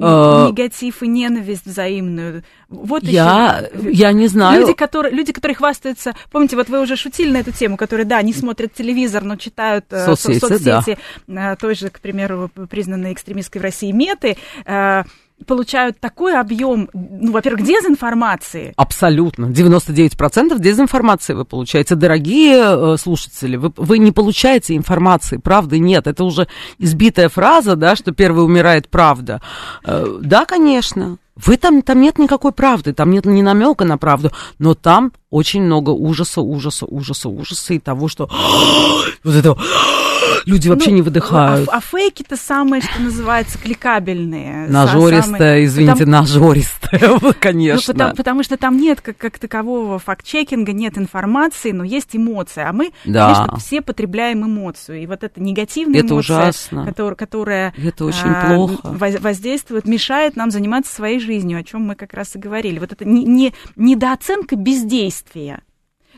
[0.00, 2.44] а, негатив и ненависть взаимную.
[2.82, 3.90] Вот я, еще.
[3.92, 4.60] я не знаю.
[4.60, 8.20] Люди которые, люди, которые хвастаются, помните, вот вы уже шутили на эту тему, которые, да,
[8.22, 11.56] не смотрят телевизор, но читают э, соцсети, соцсети да.
[11.56, 15.04] той же, к примеру, признанной экстремистской в России меты, э,
[15.46, 18.72] получают такой объем, ну, во-первых, дезинформации.
[18.76, 19.46] Абсолютно.
[19.46, 21.94] 99% дезинформации вы получаете.
[21.94, 26.06] Дорогие э, слушатели, вы, вы не получаете информации, правды нет.
[26.06, 29.42] Это уже избитая фраза, да, что первый умирает правда.
[29.84, 31.18] Э, да, конечно.
[31.36, 35.62] Вы там, там нет никакой правды, там нет ни намека на правду, но там очень
[35.62, 38.30] много ужаса, ужаса, ужаса, ужаса и того, что
[39.24, 39.56] вот это
[40.44, 41.68] люди вообще ну, не выдыхают.
[41.68, 44.68] А, а фейки-то самые, что называется, кликабельные.
[44.68, 47.92] Нажористая, самые, извините, потому, нажористая, конечно.
[47.92, 52.68] Ну, потому, потому что там нет как, как такового факт-чекинга, нет информации, но есть эмоция.
[52.68, 53.34] А мы, да.
[53.34, 55.02] конечно, все потребляем эмоцию.
[55.02, 56.84] И вот эта негативная это эмоция, ужасно.
[56.84, 58.78] Которая, которая это очень а, плохо.
[59.20, 62.78] воздействует, мешает нам заниматься своей жизнью, о чем мы как раз и говорили.
[62.78, 65.62] Вот это не, не, недооценка бездействия.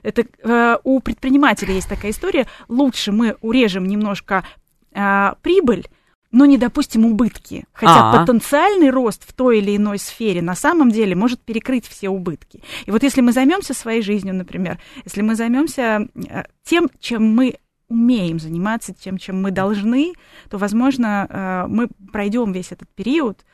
[0.02, 2.46] Это э, у предпринимателя есть такая история.
[2.68, 4.44] Лучше мы урежем немножко
[4.92, 5.86] э, прибыль,
[6.32, 7.64] но не допустим убытки.
[7.72, 8.20] Хотя А-а.
[8.20, 12.62] потенциальный рост в той или иной сфере на самом деле может перекрыть все убытки.
[12.84, 17.56] И вот если мы займемся своей жизнью, например, если мы займемся э, тем, чем мы
[17.88, 20.12] умеем заниматься, тем, чем мы должны,
[20.50, 23.44] то, возможно, э, мы пройдем весь этот период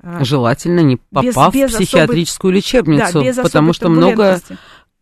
[0.00, 4.40] Э, Желательно не попав без, без в психиатрическую особой, лечебницу, да, потому что много...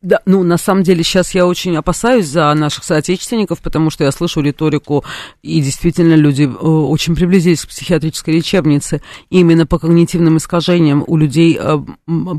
[0.06, 4.12] Да, ну, на самом деле, сейчас я очень опасаюсь за наших соотечественников, потому что я
[4.12, 5.04] слышу риторику,
[5.42, 9.02] и действительно люди э, очень приблизились к психиатрической лечебнице.
[9.30, 11.78] И именно по когнитивным искажениям у людей э,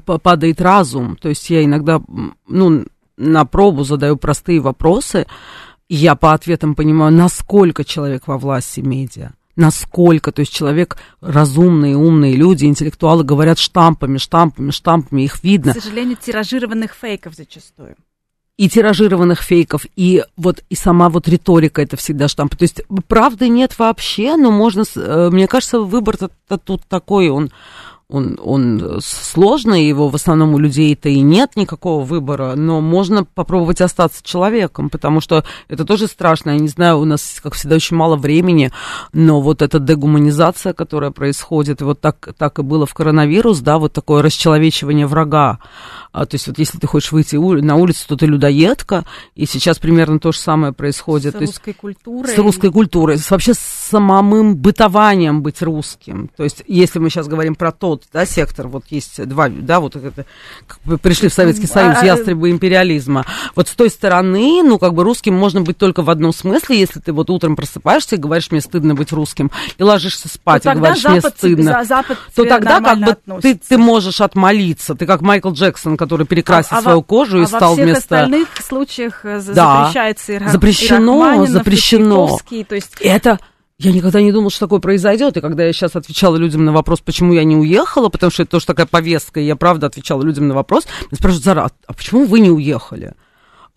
[0.06, 1.18] падает разум.
[1.18, 2.02] То есть я иногда,
[2.48, 2.86] ну,
[3.18, 5.28] на пробу задаю простые вопросы,
[5.90, 11.98] и я по ответам понимаю, насколько человек во власти медиа насколько, то есть человек, разумные,
[11.98, 15.74] умные люди, интеллектуалы говорят штампами, штампами, штампами, их видно.
[15.74, 17.98] К сожалению, тиражированных фейков зачастую
[18.58, 22.56] и тиражированных фейков, и вот и сама вот риторика это всегда штамп.
[22.56, 26.18] То есть правды нет вообще, но можно, э, мне кажется, выбор
[26.66, 27.52] тут такой, он
[28.10, 33.82] он, он сложный, его в основном у людей-то и нет никакого выбора, но можно попробовать
[33.82, 36.52] остаться человеком, потому что это тоже страшно.
[36.52, 38.72] Я не знаю, у нас, как всегда, очень мало времени,
[39.12, 43.92] но вот эта дегуманизация, которая происходит, вот так, так и было в коронавирус, да, вот
[43.92, 45.60] такое расчеловечивание врага.
[46.18, 49.78] А, то есть вот если ты хочешь выйти на улицу, то ты людоедка, и сейчас
[49.78, 51.36] примерно то же самое происходит.
[51.36, 52.34] С русской культурой.
[52.34, 56.32] С русской культурой, с, вообще с самым бытованием быть русским.
[56.36, 59.96] То есть если мы сейчас говорим про тот да, сектор, вот есть два, да, вот
[59.96, 60.26] это,
[60.66, 63.24] как бы пришли в Советский Союз, а, а, ястребы империализма.
[63.56, 67.00] Вот с той стороны, ну, как бы русским можно быть только в одном смысле, если
[67.00, 70.76] ты вот утром просыпаешься и говоришь, мне стыдно быть русским, и ложишься спать, то и
[70.76, 74.96] говоришь, Запад, мне стыдно, Запад то тогда как бы ты, ты можешь отмолиться.
[74.96, 77.86] Ты как Майкл Джексон, который перекрасил а, свою а кожу а и стал во всех
[77.86, 78.16] вместо...
[78.16, 79.40] остальных случаях да.
[79.40, 82.40] запрещается и запрещено, запрещено.
[82.68, 82.96] То есть...
[83.02, 83.40] Это
[83.80, 85.38] я никогда не думала, что такое произойдет.
[85.38, 88.52] И когда я сейчас отвечала людям на вопрос, почему я не уехала, потому что это
[88.52, 92.26] тоже такая повестка, и я правда отвечала людям на вопрос, меня спрашивают, Зара, а почему
[92.26, 93.14] вы не уехали?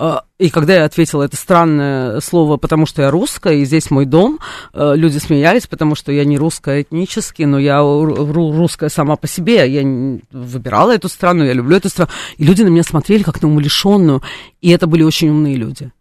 [0.02, 4.06] А, и когда я ответила это странное слово, потому что я русская, и здесь мой
[4.06, 4.38] дом,
[4.72, 9.70] э, люди смеялись, потому что я не русская этнически, но я русская сама по себе.
[9.70, 9.82] Я
[10.32, 12.10] выбирала эту страну, я люблю эту страну.
[12.38, 14.22] И люди на меня смотрели как на умалишенную,
[14.62, 15.92] и это были очень умные люди.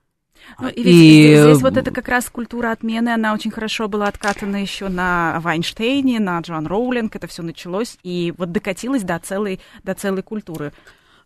[0.59, 4.62] Ну, и, и здесь, вот это как раз культура отмены, она очень хорошо была откатана
[4.62, 9.93] еще на Вайнштейне, на Джоан Роулинг, это все началось, и вот докатилось до целой, до
[9.93, 10.71] целой культуры.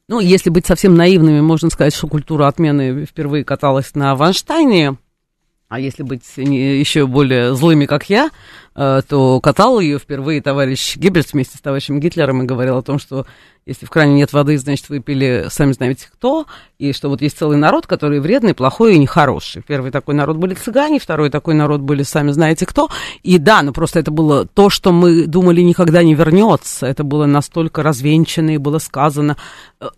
[0.09, 4.97] Ну, если быть совсем наивными, можно сказать, что культура отмены впервые каталась на Вайнштейне,
[5.69, 8.29] а если быть еще более злыми, как я,
[8.75, 12.99] э, то катал ее впервые товарищ Геббельс вместе с товарищем Гитлером и говорил о том,
[12.99, 13.25] что
[13.65, 16.45] если в кране нет воды, значит, вы пили сами знаете кто,
[16.79, 19.63] и что вот есть целый народ, который вредный, плохой и нехороший.
[19.65, 22.89] Первый такой народ были цыгане, второй такой народ были сами знаете кто.
[23.23, 26.85] И да, ну просто это было то, что мы думали никогда не вернется.
[26.85, 29.37] Это было настолько развенчано и было сказано.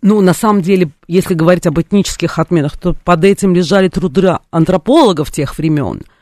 [0.00, 5.30] Ну, на самом деле, если говорить об этнических отменах, то под этим лежали труды антропологов
[5.30, 6.02] тех времен–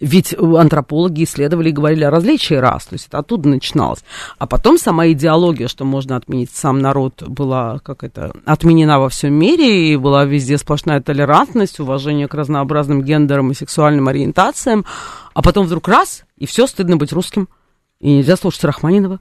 [0.00, 4.04] ведь антропологи исследовали и говорили о различии рас, то есть это оттуда начиналось.
[4.38, 9.34] А потом сама идеология, что можно отменить сам народ, была как это, отменена во всем
[9.34, 14.84] мире, и была везде сплошная толерантность, уважение к разнообразным гендерам и сексуальным ориентациям.
[15.34, 17.48] А потом вдруг раз, и все, стыдно быть русским.
[18.00, 19.18] И нельзя слушать Рахманинова.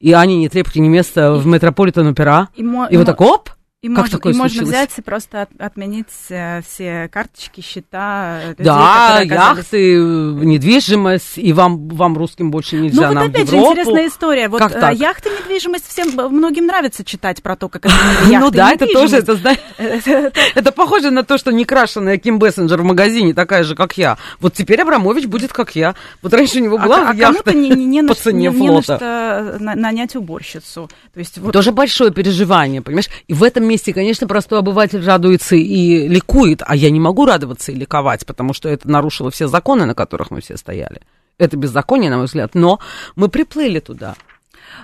[0.00, 2.48] И Ани не трепки не место в Метрополитен-опера.
[2.54, 5.42] И, и, и вот так оп, и, как можно, такое и можно взять и просто
[5.42, 8.40] от, отменить э, все карточки, счета.
[8.48, 13.56] Людей, да, яхты, недвижимость, и вам, вам русским больше нельзя, Ну вот нам опять же
[13.56, 14.48] интересная история.
[14.48, 14.96] Вот как э, так?
[14.96, 17.94] яхты, недвижимость, всем, многим нравится читать про то, как это
[18.28, 19.18] Ну да, это тоже,
[19.78, 24.18] это, это похоже на то, что некрашенная Ким Бессенджер в магазине такая же, как я.
[24.40, 25.94] Вот теперь Абрамович будет как я.
[26.20, 27.44] Вот раньше у него была а, яхта
[28.08, 28.58] по цене флота.
[28.58, 30.90] Не на что нанять уборщицу.
[31.14, 31.52] То есть, вот...
[31.52, 33.08] Тоже большое переживание, понимаешь?
[33.28, 37.72] И в этом месте, конечно, простой обыватель радуется и ликует, а я не могу радоваться
[37.72, 41.00] и ликовать, потому что это нарушило все законы, на которых мы все стояли.
[41.38, 42.80] Это беззаконие, на мой взгляд, но
[43.14, 44.16] мы приплыли туда.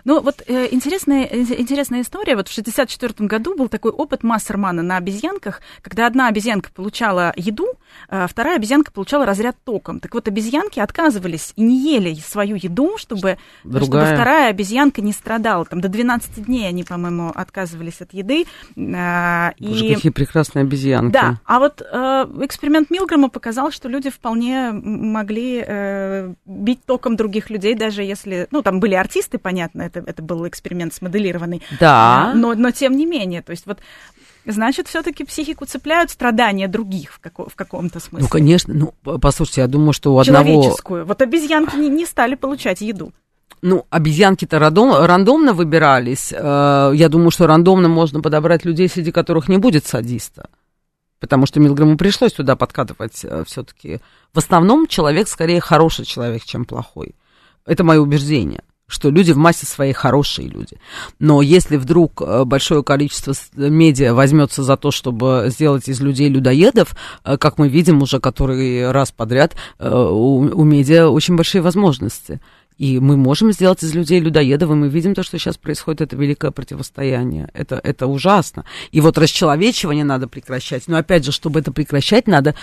[0.04, 2.36] Ну, вот э, интересная, интересная история.
[2.36, 7.66] Вот в 1964 году был такой опыт Массермана на обезьянках, когда одна обезьянка получала еду,
[8.08, 10.00] а вторая обезьянка получала разряд током.
[10.00, 15.64] Так вот, обезьянки отказывались и не ели свою еду, чтобы, чтобы вторая обезьянка не страдала.
[15.64, 18.44] Там до 12 дней они, по-моему, отказывались от еды.
[18.76, 19.94] Э, Боже, и...
[19.94, 21.12] какие прекрасные обезьянки.
[21.12, 27.48] Да, а вот э, эксперимент Милграма показал, что люди вполне могли э, бить током других
[27.48, 28.48] людей, даже если...
[28.50, 31.62] Ну, там были артисты, понятно, это, это был эксперимент смоделированный.
[31.80, 32.32] Да.
[32.34, 33.78] Но, но тем не менее, то есть вот
[34.46, 38.24] значит, все-таки психику цепляют страдания других в, како- в каком-то смысле.
[38.24, 38.74] Ну, конечно.
[38.74, 40.44] Ну, послушайте, я думаю, что у одного...
[40.44, 41.06] Человеческую.
[41.06, 43.12] Вот обезьянки не, не стали получать еду.
[43.62, 46.32] Ну, обезьянки-то рандом, рандомно выбирались.
[46.32, 50.50] Э, я думаю, что рандомно можно подобрать людей, среди которых не будет садиста.
[51.18, 54.00] Потому что Милграму пришлось туда подкатывать э, все-таки.
[54.34, 57.14] В основном человек скорее хороший человек, чем плохой.
[57.64, 58.62] Это мое убеждение
[58.94, 60.78] что люди в массе своей хорошие люди.
[61.18, 66.96] Но если вдруг э, большое количество медиа возьмется за то, чтобы сделать из людей людоедов,
[67.24, 72.40] э, как мы видим уже который раз подряд, э, у, у медиа очень большие возможности.
[72.78, 76.16] И мы можем сделать из людей людоедов, и мы видим то, что сейчас происходит, это
[76.16, 77.48] великое противостояние.
[77.52, 78.64] Это, это ужасно.
[78.92, 80.84] И вот расчеловечивание надо прекращать.
[80.86, 82.54] Но опять же, чтобы это прекращать, надо,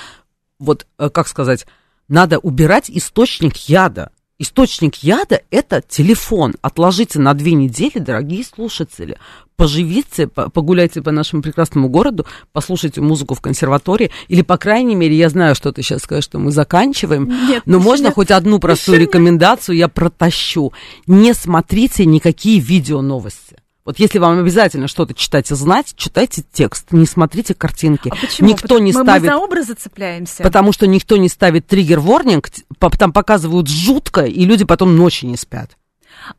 [0.59, 1.65] вот, как сказать,
[2.07, 4.11] надо убирать источник яда
[4.41, 6.55] источник яда– это телефон.
[6.61, 9.17] Отложите на две недели, дорогие слушатели.
[9.55, 14.09] Поживите, погуляйте по нашему прекрасному городу, послушайте музыку в консерватории.
[14.27, 17.31] Или, по крайней мере, я знаю, что ты сейчас скажешь, что мы заканчиваем.
[17.47, 18.15] Нет, но можно нет.
[18.15, 20.73] хоть одну простую рекомендацию я протащу.
[21.05, 23.60] Не смотрите никакие видео новости.
[23.83, 28.09] Вот если вам обязательно что-то читать и знать, читайте текст, не смотрите картинки.
[28.09, 28.47] А почему?
[28.47, 29.23] Никто не мы, ставит...
[29.23, 30.43] Мы за образы цепляемся.
[30.43, 32.49] Потому что никто не ставит триггер-ворнинг,
[32.97, 35.77] там показывают жутко, и люди потом ночи не спят.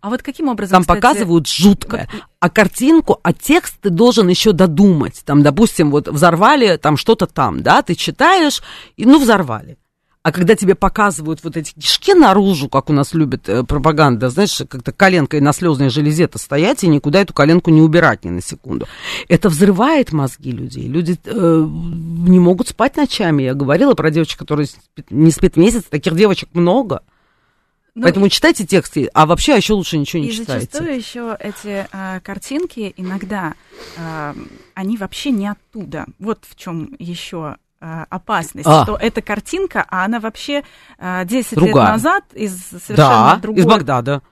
[0.00, 1.00] А вот каким образом, Там кстати...
[1.00, 2.08] показывают жутко.
[2.38, 5.22] А картинку, а текст ты должен еще додумать.
[5.24, 8.62] Там, допустим, вот взорвали там что-то там, да, ты читаешь,
[8.96, 9.78] и ну взорвали.
[10.22, 14.62] А когда тебе показывают вот эти кишки наружу, как у нас любят э, пропаганда, знаешь,
[14.68, 18.86] как-то коленкой на слезной железе-то стоять и никуда эту коленку не убирать ни на секунду.
[19.28, 20.86] Это взрывает мозги людей.
[20.86, 23.42] Люди э, не могут спать ночами.
[23.42, 25.82] Я говорила про девочек, которые спит, не спят месяц.
[25.90, 27.02] Таких девочек много.
[27.94, 30.66] Ну, Поэтому читайте тексты, а вообще еще лучше ничего не и читайте.
[30.66, 33.54] И зачастую еще эти э, картинки иногда,
[33.96, 34.34] э,
[34.74, 36.06] они вообще не оттуда.
[36.20, 38.84] Вот в чем еще опасность, а.
[38.84, 40.62] что эта картинка, а она вообще
[40.98, 41.74] 10 Другая.
[41.74, 43.60] лет назад из совершенно да, другой...
[43.60, 44.22] из Багдада.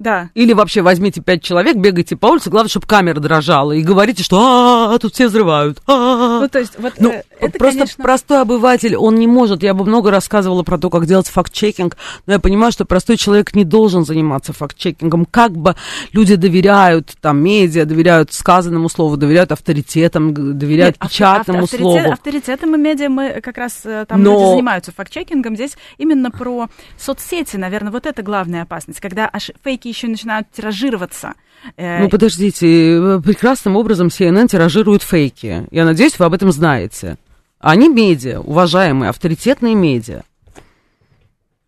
[0.00, 0.30] Да.
[0.32, 4.90] Или вообще возьмите пять человек, бегайте по улице, главное, чтобы камера дрожала, и говорите, что
[4.94, 5.82] а, тут все взрывают.
[5.86, 8.02] Ну, то есть, вот ну, это, просто конечно...
[8.02, 9.62] простой обыватель, он не может.
[9.62, 13.54] Я бы много рассказывала про то, как делать факт-чекинг, но я понимаю, что простой человек
[13.54, 15.26] не должен заниматься факт-чекингом.
[15.26, 15.76] Как бы
[16.12, 22.12] люди доверяют там медиа, доверяют сказанному слову, доверяют авторитетам, доверяют Нет, печатному авторитет, слову.
[22.12, 24.32] Авторитетам и медиа мы как раз э, там но...
[24.32, 25.56] люди занимаются факт-чекингом.
[25.56, 31.34] Здесь именно про соцсети, наверное, вот это главная опасность, когда аж фейки еще начинают тиражироваться.
[31.76, 35.66] Э, ну, подождите, э, прекрасным образом CNN тиражирует фейки.
[35.70, 37.16] Я надеюсь, вы об этом знаете.
[37.58, 40.22] Они медиа, уважаемые, авторитетные медиа.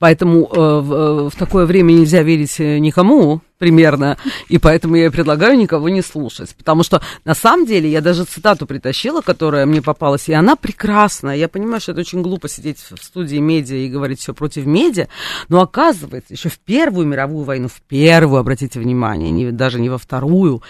[0.02, 5.56] Поэтому э, в, э, в такое время нельзя верить никому, примерно, и поэтому я предлагаю
[5.56, 6.56] никого не слушать.
[6.56, 11.36] Потому что на самом деле я даже цитату притащила, которая мне попалась, и она прекрасная.
[11.36, 15.06] Я понимаю, что это очень глупо сидеть в студии медиа и говорить все против медиа,
[15.48, 19.98] но оказывается, еще в Первую мировую войну, в первую, обратите внимание, не, даже не во
[19.98, 20.64] вторую,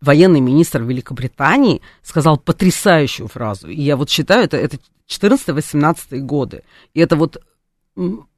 [0.00, 3.68] военный министр Великобритании сказал потрясающую фразу.
[3.68, 6.62] И я вот считаю, это, это 14-18 годы.
[6.94, 7.42] И это вот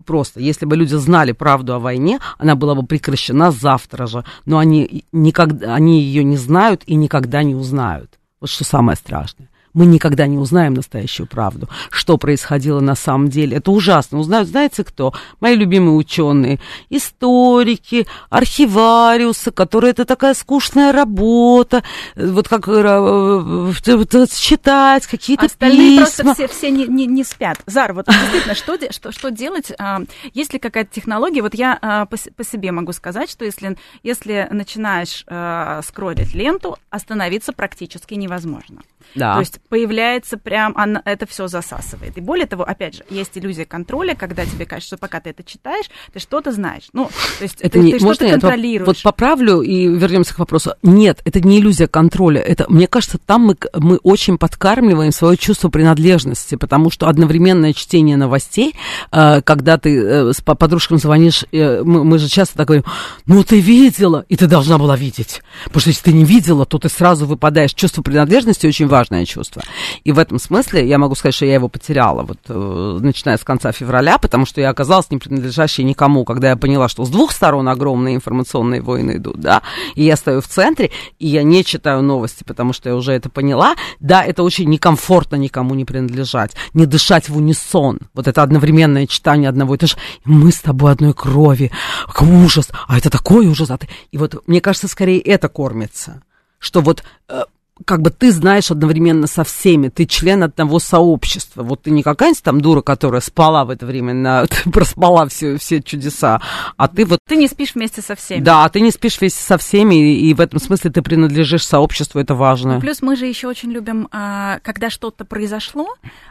[0.03, 4.59] просто, если бы люди знали правду о войне, она была бы прекращена завтра же, но
[4.59, 8.19] они, никогда, они ее не знают и никогда не узнают.
[8.41, 13.57] Вот что самое страшное мы никогда не узнаем настоящую правду, что происходило на самом деле.
[13.57, 14.19] Это ужасно.
[14.19, 15.15] Узнают, знаете кто?
[15.41, 16.61] Мои любимые ученые,
[16.91, 21.83] историки, архивариусы, которые это такая скучная работа,
[22.17, 26.07] вот как э, э, читать какие-то Остальные письма.
[26.07, 27.59] просто все, все не, не, не спят.
[27.67, 29.73] Зар, вот действительно, что, что, что делать?
[29.79, 30.01] А,
[30.35, 31.43] есть ли какая-то технология?
[31.43, 36.79] Вот я а, по, по себе могу сказать, что если, если начинаешь а, скроллить ленту,
[36.91, 38.83] остановиться практически невозможно.
[39.15, 39.35] Да.
[39.35, 42.17] То есть появляется прям, она, это все засасывает.
[42.17, 45.43] И более того, опять же, есть иллюзия контроля, когда тебе кажется, что пока ты это
[45.43, 46.89] читаешь, ты что-то знаешь.
[46.93, 48.87] Ну, то есть это ты, не, ты что-то контролируешь.
[48.87, 50.75] Вот поправлю и вернемся к вопросу.
[50.83, 52.41] Нет, это не иллюзия контроля.
[52.41, 58.17] Это, мне кажется, там мы, мы очень подкармливаем свое чувство принадлежности, потому что одновременное чтение
[58.17, 58.75] новостей,
[59.11, 62.85] э, когда ты э, с подружкам звонишь, э, мы, мы же часто так говорим,
[63.27, 65.43] ну ты видела, и ты должна была видеть.
[65.65, 67.75] Потому что если ты не видела, то ты сразу выпадаешь.
[67.75, 69.63] Чувство принадлежности очень важное чувство.
[70.05, 73.43] И в этом смысле я могу сказать, что я его потеряла, вот, э, начиная с
[73.43, 77.33] конца февраля, потому что я оказалась не принадлежащей никому, когда я поняла, что с двух
[77.33, 79.63] сторон огромные информационные войны идут, да,
[79.95, 83.31] и я стою в центре, и я не читаю новости, потому что я уже это
[83.31, 83.77] поняла.
[83.99, 87.99] Да, это очень некомфортно никому не принадлежать, не дышать в унисон.
[88.13, 91.73] Вот это одновременное читание одного, это же мы с тобой одной крови,
[92.21, 93.71] ужас, а это такой ужас.
[93.71, 93.89] А ты...
[94.11, 96.23] И вот мне кажется, скорее это кормится
[96.63, 97.43] что вот э,
[97.87, 101.63] как бы ты знаешь одновременно со всеми, ты член одного сообщества.
[101.63, 105.83] Вот ты не какая-нибудь там дура, которая спала в это время, на, проспала все, все
[105.83, 106.41] чудеса,
[106.77, 107.19] а ты вот...
[107.27, 108.43] Ты не спишь вместе со всеми.
[108.43, 112.21] Да, ты не спишь вместе со всеми, и, и в этом смысле ты принадлежишь сообществу,
[112.21, 112.81] это важно.
[112.81, 115.89] Плюс мы же еще очень любим, а, когда что-то произошло,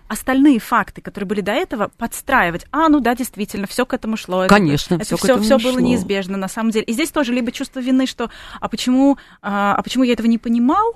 [0.08, 2.66] остальные факты, которые были до этого, подстраивать.
[2.72, 4.46] А, ну да, действительно, все к этому шло.
[4.48, 6.86] Конечно, это, все, все, все было неизбежно на самом деле.
[6.86, 8.30] И здесь тоже либо чувство вины, что
[8.60, 10.96] а почему, а, почему я этого не понимал,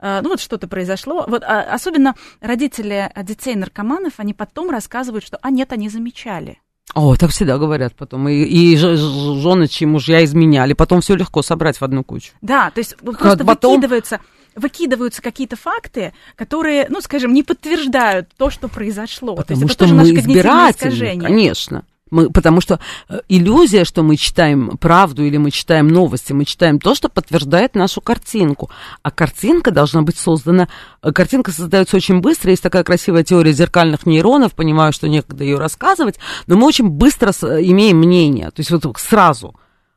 [0.00, 1.24] ну вот что-то произошло.
[1.28, 6.58] Вот а, особенно родители детей наркоманов, они потом рассказывают, что, а нет, они замечали.
[6.94, 8.28] О, так всегда говорят потом.
[8.28, 10.74] И, и жены, чьи мужья изменяли.
[10.74, 12.32] Потом все легко собрать в одну кучу.
[12.40, 13.74] Да, то есть просто потом...
[13.74, 14.20] выкидываются
[14.54, 19.34] выкидываются какие-то факты, которые, ну, скажем, не подтверждают то, что произошло.
[19.34, 21.84] Потому то есть что это тоже мы избиратели, конечно.
[22.14, 26.78] Мы, потому что э, иллюзия, что мы читаем правду или мы читаем новости, мы читаем
[26.78, 28.70] то, что подтверждает нашу картинку.
[29.02, 30.68] А картинка должна быть создана,
[31.02, 35.58] э, картинка создается очень быстро, есть такая красивая теория зеркальных нейронов, понимаю, что некогда ее
[35.58, 39.56] рассказывать, но мы очень быстро имеем мнение, то есть вот сразу.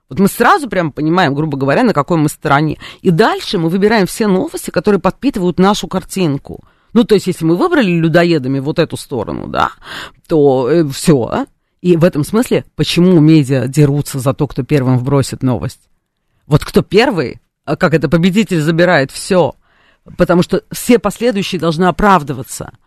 [0.10, 2.80] Вот мы сразу прямо понимаем, грубо говоря, на какой мы стороне.
[3.04, 6.64] И дальше мы выбираем все новости, которые подпитывают нашу картинку.
[6.94, 9.70] Ну, то есть, если мы выбрали людоедами вот эту сторону, да,
[10.28, 11.46] то э, все,
[11.88, 15.82] и в этом смысле, почему медиа дерутся за то, кто первым вбросит новость?
[16.46, 19.56] Вот кто первый, а как это победитель забирает все,
[20.18, 22.72] потому что все последующие должны оправдываться–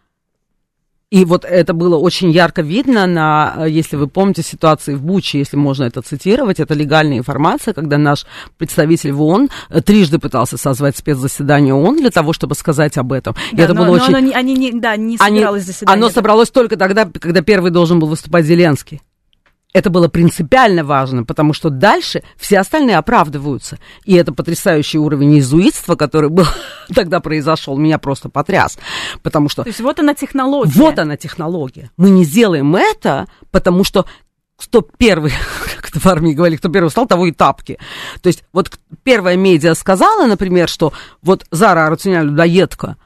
[1.10, 5.56] и вот это было очень ярко видно на, если вы помните, ситуации в Буче, если
[5.56, 8.26] можно это цитировать, это легальная информация, когда наш
[8.58, 13.34] представитель в ООН э, трижды пытался созвать спецзаседание ООН для того, чтобы сказать об этом.
[13.52, 14.14] Да, и это но, было но очень...
[14.14, 16.00] Оно, они не, да, не собиралось они, заседание.
[16.00, 19.00] Оно собралось только тогда, когда первый должен был выступать Зеленский
[19.72, 23.78] это было принципиально важно, потому что дальше все остальные оправдываются.
[24.04, 26.46] И это потрясающий уровень изуитства, который был
[26.94, 28.78] тогда произошел, меня просто потряс.
[29.22, 29.62] Потому что...
[29.62, 30.72] То есть вот она технология.
[30.74, 31.90] Вот она технология.
[31.96, 34.06] Мы не сделаем это, потому что
[34.56, 35.32] кто первый,
[35.80, 37.78] как в армии говорили, кто первый стал, того и тапки.
[38.22, 40.92] То есть вот первая медиа сказала, например, что
[41.22, 42.96] вот Зара Арутюнян людоедка,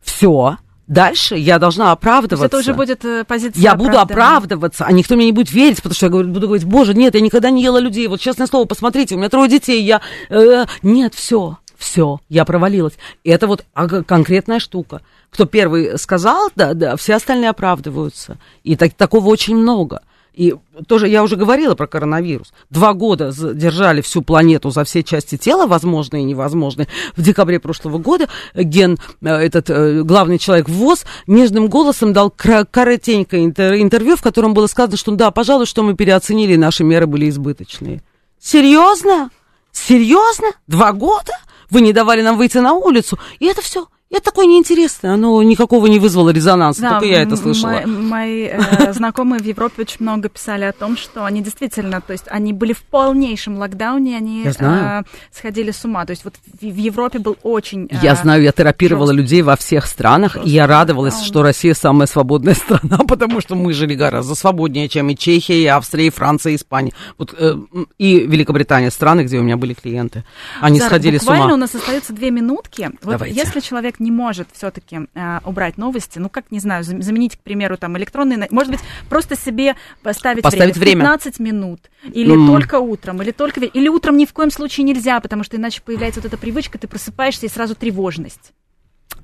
[0.00, 0.56] все,
[0.90, 2.46] Дальше я должна оправдываться.
[2.46, 5.94] это уже будет э, позиция Я буду оправдываться, а никто мне не будет верить, потому
[5.94, 8.08] что я буду говорить, боже, нет, я никогда не ела людей.
[8.08, 10.00] Вот честное слово, посмотрите, у меня трое детей, я...
[10.30, 12.94] Э, нет, все, все, я провалилась.
[13.22, 15.02] И это вот конкретная штука.
[15.30, 18.38] Кто первый сказал, да, да, все остальные оправдываются.
[18.64, 20.02] И так, такого очень много.
[20.34, 20.54] И
[20.86, 22.52] тоже я уже говорила про коронавирус.
[22.70, 26.88] Два года держали всю планету за все части тела, возможные и невозможные.
[27.16, 33.44] В декабре прошлого года Ген, э, этот э, главный человек ВОЗ, нежным голосом дал коротенькое
[33.44, 38.02] интервью, в котором было сказано, что да, пожалуй, что мы переоценили, наши меры были избыточные.
[38.38, 39.30] Серьезно?
[39.72, 40.48] Серьезно?
[40.66, 41.32] Два года?
[41.70, 43.18] Вы не давали нам выйти на улицу?
[43.38, 47.36] И это все это такое неинтересное, оно никакого не вызвало резонанса, да, только я это
[47.36, 47.82] слышала.
[47.86, 52.24] Мои, э, знакомые в Европе очень много писали о том, что они действительно, то есть
[52.28, 56.04] они были в полнейшем локдауне, они э, сходили с ума.
[56.06, 57.86] То есть вот в, в Европе был очень...
[57.88, 59.22] Э, я знаю, я терапировала жестко.
[59.22, 60.48] людей во всех странах, жестко.
[60.48, 61.28] и я радовалась, локдаун.
[61.28, 65.66] что Россия самая свободная страна, потому что мы жили гораздо свободнее, чем и Чехия, и
[65.66, 66.92] Австрия, и Франция, и Испания.
[67.16, 67.54] Вот, э,
[67.98, 70.24] и Великобритания, страны, где у меня были клиенты.
[70.60, 71.32] Они Зара, сходили с ума.
[71.34, 72.90] буквально у нас остается две минутки.
[73.02, 73.36] Вот Давайте.
[73.36, 77.76] если человек не может все-таки э, убрать новости, ну, как, не знаю, заменить, к примеру,
[77.76, 81.18] там, электронные, может быть, просто себе поставить, поставить время, время.
[81.18, 82.46] 15 минут, или mm.
[82.46, 83.60] только утром, или только...
[83.60, 86.88] Или утром ни в коем случае нельзя, потому что иначе появляется вот эта привычка, ты
[86.88, 88.52] просыпаешься, и сразу тревожность.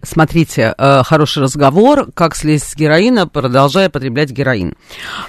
[0.02, 4.76] Смотрите, э, хороший разговор, как слезть с героина, продолжая потреблять героин.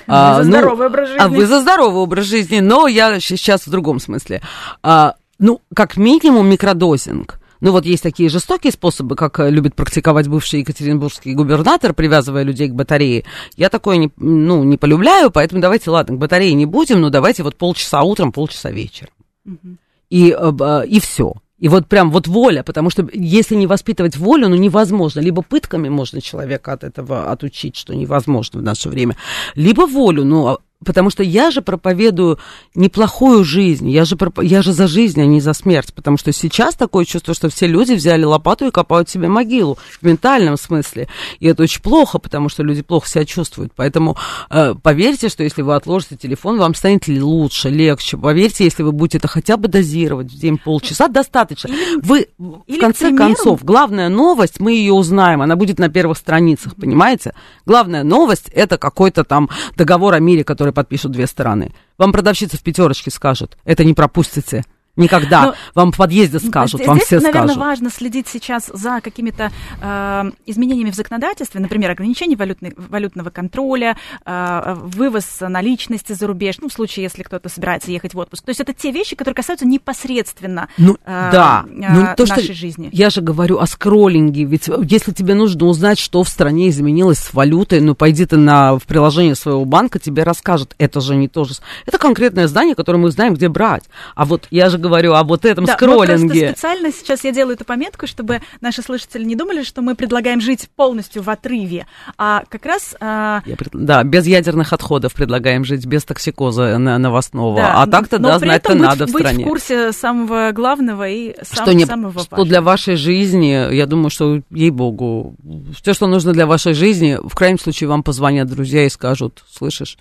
[0.08, 1.24] Вы а, за ну, здоровый образ жизни.
[1.24, 4.42] А вы за здоровый образ жизни, но я сейчас в другом смысле.
[4.84, 7.40] А, ну, как минимум микродозинг.
[7.60, 12.68] Ну вот есть такие жестокие способы, как э, любит практиковать бывший екатеринбургский губернатор, привязывая людей
[12.68, 13.26] к батарее.
[13.56, 17.44] Я такое не, ну, не полюбляю, поэтому давайте, ладно, к батарее не будем, но давайте
[17.44, 19.12] вот полчаса утром, полчаса вечером.
[19.46, 19.78] Угу.
[20.10, 21.34] И, э, э, и все.
[21.60, 25.20] И вот прям вот воля, потому что если не воспитывать волю, ну невозможно.
[25.20, 29.18] Либо пытками можно человека от этого отучить, что невозможно в наше время,
[29.56, 32.38] либо волю, ну Потому что я же проповедую
[32.76, 34.44] неплохую жизнь, я же, проп...
[34.44, 35.94] я же за жизнь, а не за смерть.
[35.94, 40.04] Потому что сейчас такое чувство, что все люди взяли лопату и копают себе могилу в
[40.04, 41.08] ментальном смысле.
[41.40, 43.74] И это очень плохо, потому что люди плохо себя чувствуют.
[43.76, 44.18] Поэтому
[44.52, 48.18] э, поверьте, что если вы отложите телефон, вам станет лучше, легче.
[48.18, 51.70] Поверьте, если вы будете это хотя бы дозировать в день полчаса, достаточно.
[51.70, 52.28] Или, вы,
[52.68, 53.34] или, в конце примеру...
[53.36, 57.34] концов, главная новость, мы ее узнаем, она будет на первых страницах, понимаете?
[57.66, 61.72] Главная новость это какой-то там договор о мире, который которые подпишут две стороны.
[61.98, 64.64] Вам продавщица в пятерочке скажет, это не пропустите.
[64.98, 65.44] Никогда.
[65.44, 67.48] Но вам в подъезде скажут, здесь, вам все наверное, скажут.
[67.48, 73.98] наверное, важно следить сейчас за какими-то э, изменениями в законодательстве, например, ограничение валютной, валютного контроля,
[74.26, 78.44] э, вывоз наличности за рубеж, ну, в случае, если кто-то собирается ехать в отпуск.
[78.44, 81.66] То есть это те вещи, которые касаются непосредственно ну, э, да.
[81.70, 82.90] ну, то, нашей что, жизни.
[82.92, 87.34] Я же говорю о скроллинге, ведь если тебе нужно узнать, что в стране изменилось с
[87.34, 90.74] валютой, ну, пойди ты на, в приложение своего банка, тебе расскажут.
[90.80, 91.54] Это же не то же.
[91.86, 93.84] Это конкретное здание, которое мы знаем, где брать.
[94.16, 96.48] А вот я же говорю об вот этом да, скроллинге.
[96.48, 100.42] Вот специально сейчас я делаю эту пометку, чтобы наши слушатели не думали, что мы предлагаем
[100.42, 101.86] жить полностью в отрыве,
[102.18, 102.96] а как раз...
[103.00, 103.42] А...
[103.42, 103.70] Пред...
[103.74, 107.58] Да, без ядерных отходов предлагаем жить, без токсикоза новостного.
[107.58, 109.38] Да, а так-то, да, знать-то надо в стране.
[109.38, 112.38] быть в курсе самого главного и сам, что не, самого важного.
[112.38, 115.36] Что для вашей жизни, я думаю, что, ей-богу,
[115.82, 119.98] все, что нужно для вашей жизни, в крайнем случае вам позвонят друзья и скажут, слышишь,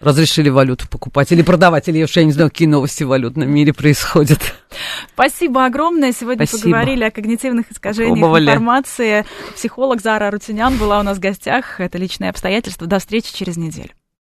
[0.00, 3.72] разрешили валюту покупать или продавать, или уж я не знаю, какие новости в валютном мире
[3.72, 4.40] происходят.
[5.14, 6.12] Спасибо огромное.
[6.12, 6.70] Сегодня Спасибо.
[6.70, 8.46] поговорили о когнитивных искажениях Пробовали.
[8.46, 9.24] информации.
[9.54, 11.80] Психолог Зара Рутинян была у нас в гостях.
[11.80, 12.86] Это личные обстоятельства.
[12.86, 13.90] До встречи через неделю.